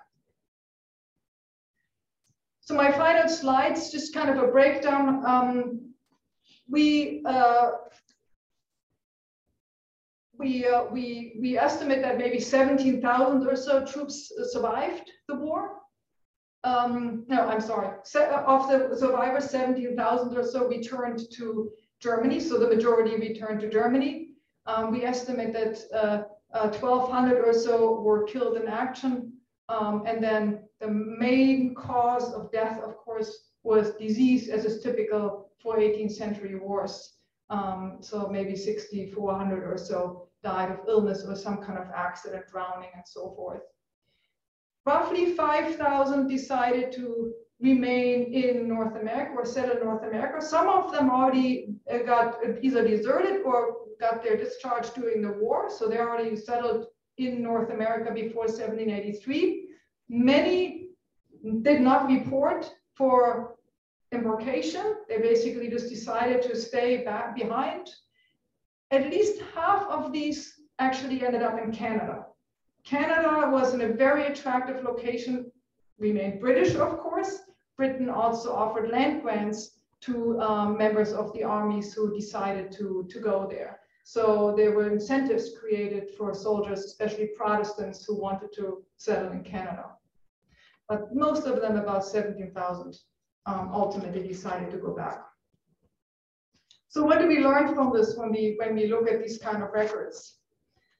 [2.61, 5.25] So my final slides, just kind of a breakdown.
[5.25, 5.93] Um,
[6.69, 7.71] we uh,
[10.39, 15.79] we, uh, we, we estimate that maybe 17,000 or so troops survived the war.
[16.63, 17.89] Um, no, I'm sorry.
[17.89, 21.69] of the survivors, 17,000 or so returned to
[21.99, 22.39] Germany.
[22.39, 24.29] So the majority returned to Germany.
[24.65, 26.23] Um, we estimate that uh,
[26.53, 29.33] uh, 1,200 or so were killed in action.
[29.67, 35.51] Um, and then the main cause of death, of course, was disease, as is typical
[35.61, 37.17] for 18th century wars.
[37.49, 42.45] Um, so maybe 60, 400 or so died of illness or some kind of accident,
[42.51, 43.61] drowning, and so forth.
[44.85, 50.41] Roughly 5,000 decided to remain in North America or settle in North America.
[50.41, 55.69] Some of them already uh, got either deserted or got their discharge during the war.
[55.69, 56.85] So they already settled
[57.17, 59.67] in North America before 1783.
[60.07, 60.87] Many
[61.61, 63.55] did not report for
[64.11, 64.95] embarkation.
[65.09, 67.89] They basically just decided to stay back behind.
[68.91, 72.25] At least half of these actually ended up in Canada.
[72.85, 75.51] Canada was in a very attractive location,
[75.99, 77.39] remained British, of course.
[77.79, 83.19] Britain also offered land grants to um, members of the armies who decided to, to
[83.21, 83.79] go there.
[84.03, 89.85] So there were incentives created for soldiers, especially Protestants who wanted to settle in Canada.
[90.89, 92.97] But most of them, about 17,000,
[93.45, 95.21] um, ultimately decided to go back.
[96.89, 99.63] So what do we learn from this when we, when we look at these kind
[99.63, 100.39] of records?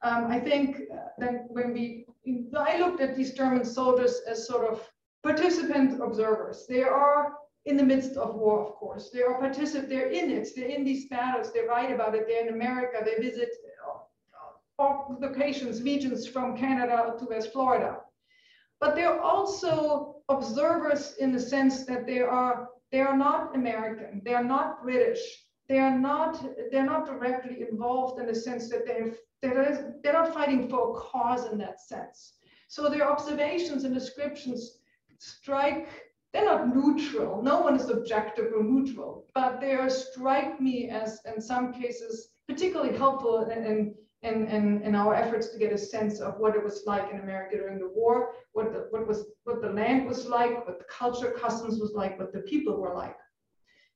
[0.01, 0.83] Um, I think
[1.17, 2.05] that when we,
[2.57, 4.89] I looked at these German soldiers as sort of
[5.23, 6.65] participant observers.
[6.67, 7.33] They are
[7.65, 9.09] in the midst of war, of course.
[9.09, 12.47] They are participant, they're in it, they're in these battles, they write about it, they're
[12.47, 13.49] in America, they visit
[14.79, 17.97] all locations, regions from Canada to West Florida.
[18.79, 24.33] But they're also observers in the sense that they are they are not American, they
[24.33, 25.19] are not British,
[25.67, 29.11] they are not they're not directly involved in the sense that they're
[29.41, 32.33] they're, they're not fighting for a cause in that sense.
[32.67, 34.78] So their observations and descriptions
[35.19, 37.41] strike they're not neutral.
[37.41, 42.29] No one is objective or neutral, but they are strike me as, in some cases,
[42.47, 43.95] particularly helpful in,
[44.95, 47.89] our efforts to get a sense of what it was like in America during the
[47.89, 51.93] war, what the, what was what the land was like, what the culture, customs was
[51.93, 53.15] like, what the people were like.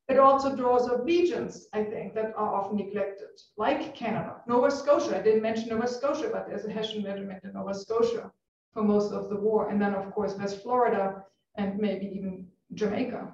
[0.09, 5.19] It also draws up regions, I think, that are often neglected, like Canada, Nova Scotia.
[5.19, 8.31] I didn't mention Nova Scotia, but there's a Hessian regiment in Nova Scotia
[8.73, 9.69] for most of the war.
[9.69, 11.23] And then, of course, West Florida
[11.55, 13.33] and maybe even Jamaica.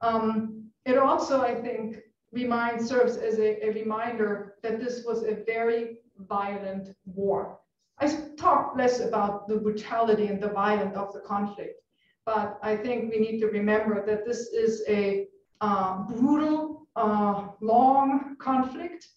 [0.00, 1.98] Um, it also, I think,
[2.32, 7.58] reminds serves as a, a reminder that this was a very violent war.
[8.00, 11.80] I talk less about the brutality and the violence of the conflict,
[12.24, 15.26] but I think we need to remember that this is a
[15.60, 19.08] uh, brutal, uh, long conflict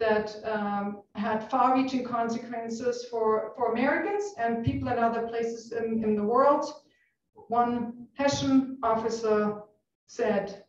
[0.00, 6.16] that um, had far-reaching consequences for, for Americans and people in other places in, in
[6.16, 6.64] the world.
[7.34, 9.60] One Hessian officer
[10.06, 10.64] said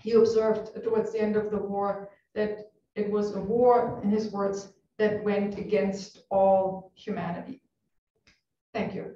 [0.00, 4.32] he observed towards the end of the war that it was a war, in his
[4.32, 7.60] words, that went against all humanity.
[8.72, 9.14] Thank you.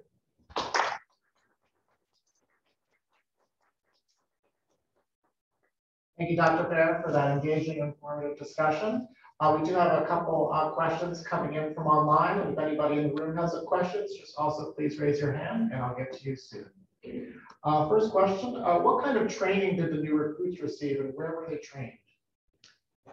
[6.18, 6.68] Thank you, Dr.
[6.68, 9.08] Baer, for that engaging, informative discussion.
[9.42, 12.38] Uh, we do have a couple uh, questions coming in from online.
[12.52, 15.82] If anybody in the room has a questions, just also please raise your hand and
[15.82, 16.66] I'll get to you soon.
[17.64, 21.34] Uh, first question, uh, what kind of training did the new recruits receive and where
[21.34, 21.98] were they trained?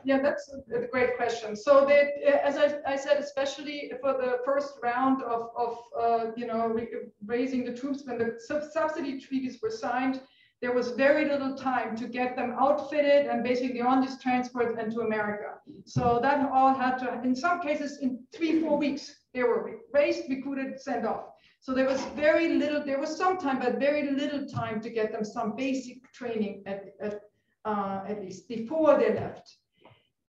[0.03, 1.55] Yeah, that's a great question.
[1.55, 6.45] So they, as I, I said, especially for the first round of, of uh, you
[6.45, 6.79] know,
[7.25, 10.21] raising the troops when the sub subsidy treaties were signed,
[10.61, 15.01] there was very little time to get them outfitted and basically on this transport into
[15.01, 15.53] America.
[15.85, 20.29] So that all had to, in some cases, in three, four weeks, they were raised,
[20.29, 21.25] recruited, sent off.
[21.61, 25.11] So there was very little, there was some time, but very little time to get
[25.11, 27.21] them some basic training at, at,
[27.63, 29.55] uh, at least before they left.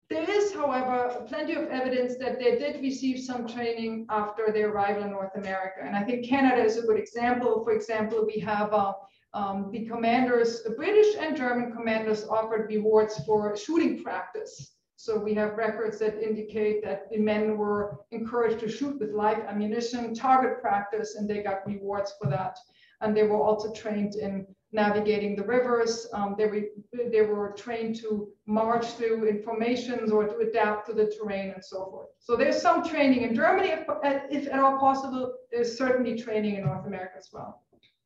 [0.09, 5.03] There is, however, plenty of evidence that they did receive some training after their arrival
[5.03, 5.81] in North America.
[5.83, 7.61] And I think Canada is a good example.
[7.65, 8.93] For example, we have uh,
[9.33, 14.73] um, the commanders, the British and German commanders offered rewards for shooting practice.
[14.95, 19.39] So we have records that indicate that the men were encouraged to shoot with live
[19.39, 22.57] ammunition, target practice, and they got rewards for that.
[23.01, 26.07] And they were also trained in navigating the rivers.
[26.13, 26.63] Um, they, were,
[27.11, 31.85] they were trained to march through informations or to adapt to the terrain and so
[31.91, 32.07] forth.
[32.19, 33.85] So there's some training in Germany, if,
[34.31, 35.35] if at all possible.
[35.51, 37.61] There's certainly training in North America as well.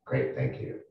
[0.06, 0.82] Great, thank you.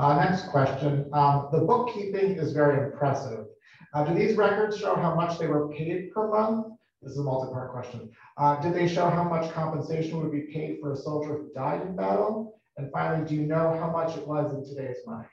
[0.00, 1.10] Uh, next question.
[1.12, 3.44] Um, the bookkeeping is very impressive.
[3.92, 6.68] Uh, do these records show how much they were paid per month?
[7.02, 8.10] This is a multi-part question.
[8.38, 11.82] Uh, did they show how much compensation would be paid for a soldier who died
[11.82, 12.58] in battle?
[12.78, 15.28] And finally, do you know how much it was in today's money?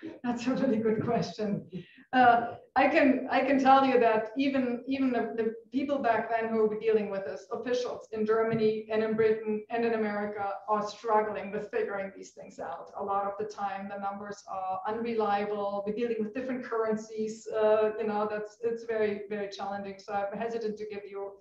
[0.24, 1.68] That's a really good question.
[2.12, 6.48] Uh, I can I can tell you that even even the, the, people back then
[6.48, 10.88] who were dealing with this, officials in Germany and in Britain and in America, are
[10.88, 12.90] struggling with figuring these things out.
[12.96, 15.82] A lot of the time, the numbers are unreliable.
[15.86, 17.46] We're dealing with different currencies.
[17.48, 19.98] Uh, you know, that's it's very very challenging.
[19.98, 21.32] So I'm hesitant to give you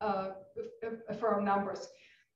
[0.00, 0.30] uh,
[1.20, 1.86] firm numbers.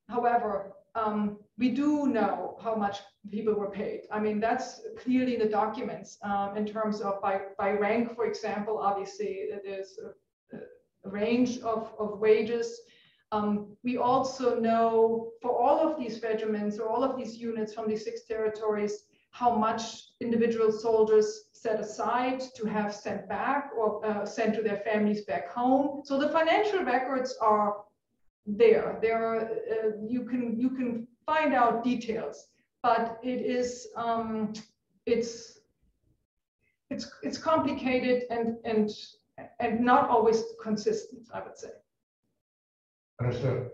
[0.09, 2.99] However, um, we do know how much
[3.30, 4.03] people were paid.
[4.11, 8.26] I mean, that's clearly in the documents um, in terms of by, by rank, for
[8.26, 9.99] example, obviously there's
[10.53, 10.57] a,
[11.05, 12.80] a range of, of wages.
[13.32, 17.88] Um, we also know for all of these regiments or all of these units from
[17.88, 24.26] these six territories, how much individual soldiers set aside to have sent back or uh,
[24.26, 26.03] sent to their families back home.
[26.04, 27.84] So the financial records are
[28.46, 28.99] there.
[29.03, 32.49] There are, uh, you can you can find out details,
[32.83, 34.53] but it is um,
[35.07, 35.61] it's
[36.91, 38.91] it's it's complicated and and
[39.58, 41.29] and not always consistent.
[41.33, 41.71] I would say.
[43.21, 43.71] Understood.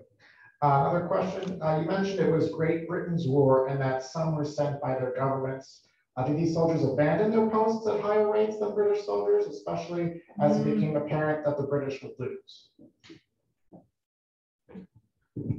[0.62, 1.60] Uh, another question.
[1.62, 5.12] Uh, you mentioned it was Great Britain's war and that some were sent by their
[5.14, 5.82] governments.
[6.16, 10.56] Uh, did these soldiers abandon their posts at higher rates than British soldiers, especially as
[10.56, 10.66] mm -hmm.
[10.66, 12.70] it became apparent that the British would lose?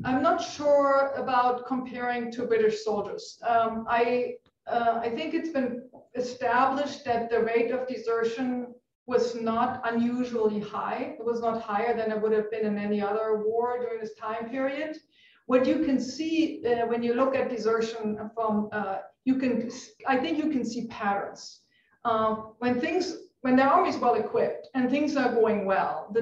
[0.03, 3.39] I'm not sure about comparing to British soldiers.
[3.47, 4.35] Um, I,
[4.65, 8.73] uh, I think it's been established that the rate of desertion
[9.05, 11.15] was not unusually high.
[11.19, 14.15] It was not higher than it would have been in any other war during this
[14.15, 14.97] time period.
[15.45, 19.71] What you can see uh, when you look at desertion from, uh, you can,
[20.07, 21.61] I think you can see patterns.
[22.03, 26.21] Uh, when things, when the army is well equipped and things are going well, the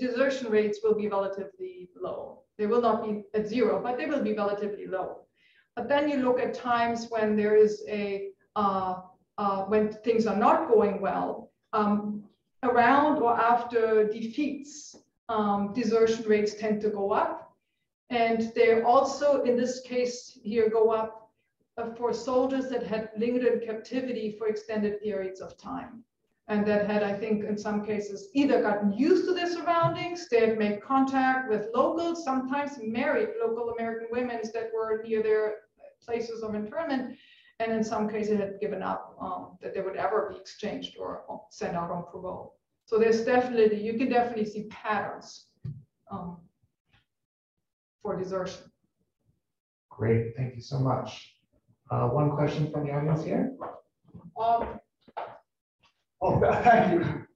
[0.00, 2.40] desertion rates will be relatively low.
[2.60, 5.22] They will not be at zero, but they will be relatively low.
[5.74, 9.00] But then you look at times when there is a, uh,
[9.38, 12.22] uh, when things are not going well, um,
[12.62, 14.94] around or after defeats,
[15.30, 17.56] um, desertion rates tend to go up.
[18.10, 21.30] And they also, in this case here, go up
[21.78, 26.04] uh, for soldiers that had lingered in captivity for extended periods of time.
[26.50, 30.40] And that had, I think, in some cases, either gotten used to their surroundings, they
[30.40, 35.54] had made contact with locals, sometimes married local American women that were near their
[36.04, 37.16] places of internment,
[37.60, 41.22] and in some cases had given up um, that they would ever be exchanged or
[41.50, 42.56] sent out on parole.
[42.84, 45.46] So there's definitely, you can definitely see patterns
[46.10, 46.38] um,
[48.02, 48.64] for desertion.
[49.88, 51.36] Great, thank you so much.
[51.92, 53.52] Uh, one question from the audience here.
[54.36, 54.80] Um,
[56.22, 57.26] Oh, thank you.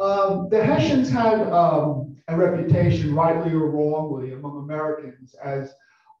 [0.00, 5.74] Um, the Hessians had um, a reputation, rightly or wrongly, among Americans as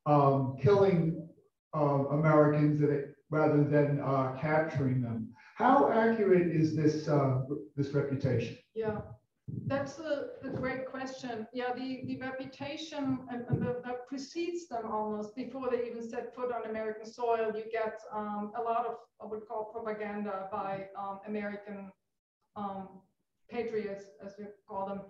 [0.06, 1.28] um, killing
[1.76, 5.28] uh, Americans it- rather than uh, capturing them.
[5.56, 7.42] How accurate is this uh,
[7.76, 8.56] this reputation?
[8.74, 9.00] Yeah,
[9.66, 11.46] that's a, a great question.
[11.52, 16.34] Yeah, the, the reputation and, and the- that precedes them almost before they even set
[16.34, 17.52] foot on American soil.
[17.54, 21.90] You get um, a lot of I would call propaganda by um, American
[22.56, 22.88] um,
[23.50, 25.00] patriots, as we call them,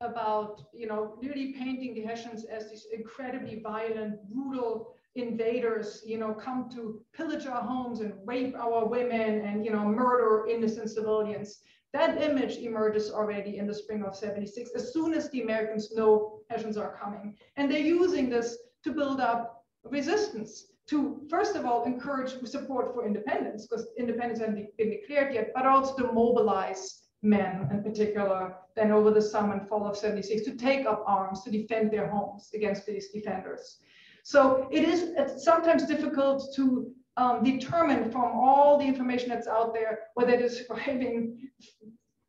[0.00, 6.02] about you know really painting the Hessians as these incredibly violent, brutal invaders.
[6.06, 10.46] You know, come to pillage our homes and rape our women and you know murder
[10.48, 11.60] innocent civilians.
[11.92, 16.40] That image emerges already in the spring of 76, as soon as the Americans know
[16.50, 17.36] Hessians are coming.
[17.56, 23.06] And they're using this to build up resistance, to first of all encourage support for
[23.06, 28.92] independence, because independence hadn't been declared yet, but also to mobilize men in particular, then
[28.92, 32.50] over the summer and fall of 76, to take up arms to defend their homes
[32.54, 33.78] against these defenders.
[34.24, 40.32] So it's sometimes difficult to um, determine from all the information that's out there whether
[40.32, 41.50] it is describing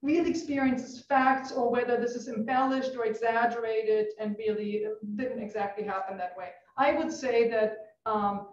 [0.02, 4.86] real experiences, facts, or whether this is embellished or exaggerated and really
[5.16, 6.50] didn't exactly happen that way.
[6.78, 8.48] I would say that um,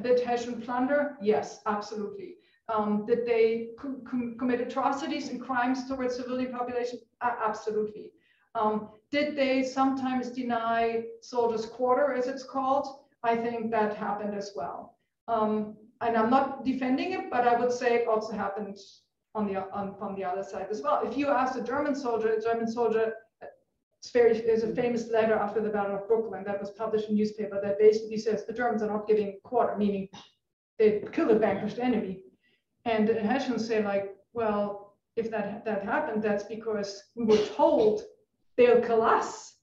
[0.00, 2.36] the Hessian plunder, yes, absolutely.
[2.68, 8.10] Um, that they co com commit atrocities and crimes towards civilian population, uh, absolutely.
[8.56, 12.86] Um, did they sometimes deny soldiers' quarter, as it's called?
[13.22, 14.95] I think that happened as well.
[15.28, 18.78] Um, and I'm not defending it, but I would say it also happened
[19.34, 21.00] on the on from the other side as well.
[21.04, 23.14] If you ask a German soldier, a German soldier,
[23.98, 27.16] it's very there's a famous letter after the Battle of Brooklyn that was published in
[27.16, 30.08] newspaper that basically says the Germans are not giving quarter, meaning
[30.78, 32.22] they kill the vanquished enemy.
[32.84, 38.02] And the Hessians say like, well, if that that happened, that's because we were told
[38.56, 39.54] they'll kill us.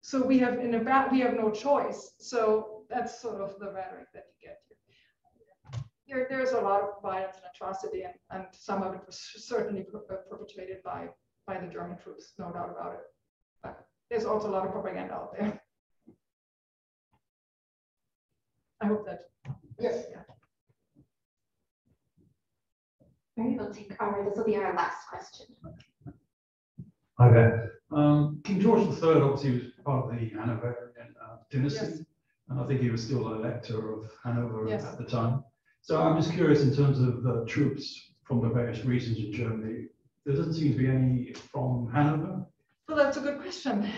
[0.00, 2.14] So we have in a bat we have no choice.
[2.18, 4.61] So that's sort of the rhetoric that you get.
[6.12, 9.82] There, there's a lot of violence and atrocity, and, and some of it was certainly
[9.82, 11.08] per perpetrated by
[11.46, 13.00] by the German troops, no doubt about it.
[13.62, 15.58] But there's also a lot of propaganda out there.
[18.82, 19.20] I hope that.
[19.80, 20.04] Yes.
[20.10, 20.18] Yeah.
[23.38, 25.46] All right, we'll take our, this will be our last question.
[27.18, 27.72] Hi there.
[27.90, 32.02] Um, King George III obviously was part of the Hanoverian uh, dynasty, Yes.
[32.50, 34.84] and I think he was still an elector of Hanover Yes.
[34.84, 35.42] at the time.
[35.82, 39.86] So I'm just curious in terms of the troops from the various regions in Germany,
[40.24, 42.46] there doesn't seem to be any from Hanover.
[42.86, 43.88] Well, that's a good question.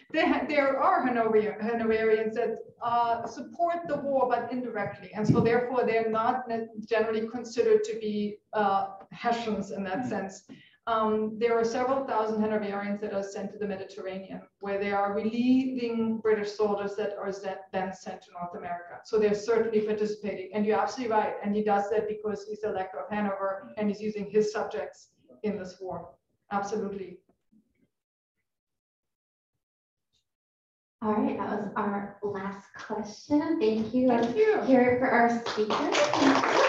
[0.10, 5.10] there, there are Hanoverian, Hanoverians that uh, support the war, but indirectly.
[5.14, 6.50] And so therefore, they're not
[6.88, 10.42] generally considered to be uh, Hessians in that sense.
[10.86, 15.14] Um, there are several thousand Hanoverians that are sent to the Mediterranean, where they are
[15.14, 17.32] relieving British soldiers that are
[17.72, 18.98] then sent to North America.
[19.04, 20.50] So they're certainly participating.
[20.54, 21.34] And you're absolutely right.
[21.44, 25.10] And he does that because he's the elector of Hanover and he's using his subjects
[25.42, 26.08] in this war.
[26.50, 27.18] Absolutely.
[31.02, 33.58] All right, that was our last question.
[33.58, 34.08] Thank you.
[34.08, 34.60] Thank you.
[34.62, 36.66] Here for our speakers.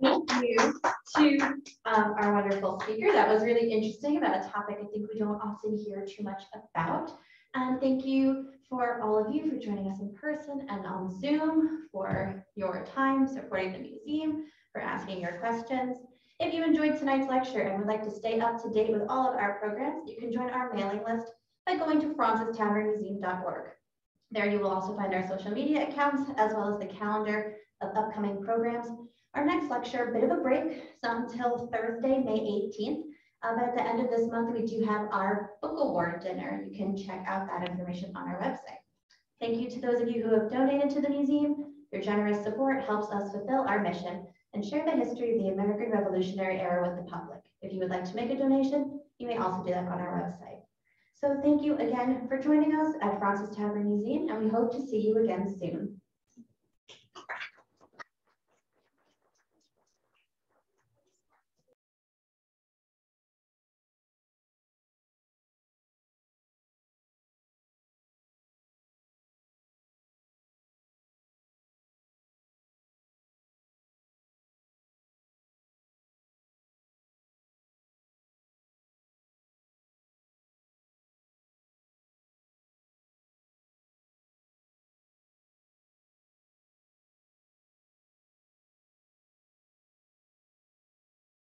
[0.00, 0.80] Thank you
[1.16, 1.38] to
[1.86, 3.12] um, our wonderful speaker.
[3.12, 6.42] That was really interesting about a topic I think we don't often hear too much
[6.74, 7.12] about.
[7.54, 11.88] And thank you for all of you for joining us in person and on Zoom,
[11.90, 15.96] for your time supporting the museum, for asking your questions.
[16.38, 19.26] If you enjoyed tonight's lecture and would like to stay up to date with all
[19.26, 21.32] of our programs, you can join our mailing list
[21.64, 23.70] by going to frauncestavernmuseum.org.
[24.30, 27.96] There you will also find our social media accounts as well as the calendar of
[27.96, 28.88] upcoming programs.
[29.36, 33.02] Our next lecture, a bit of a break, until Thursday, May 18th.
[33.42, 36.64] Uh, but at the end of this month, we do have our book award dinner.
[36.66, 38.80] You can check out that information on our website.
[39.38, 41.74] Thank you to those of you who have donated to the museum.
[41.92, 45.90] Your generous support helps us fulfill our mission and share the history of the American
[45.90, 47.40] Revolutionary Era with the public.
[47.60, 50.14] If you would like to make a donation, you may also do that on our
[50.18, 50.60] website.
[51.12, 54.86] So thank you again for joining us at Fraunces Tavern Museum, and we hope to
[54.86, 55.95] see you again soon.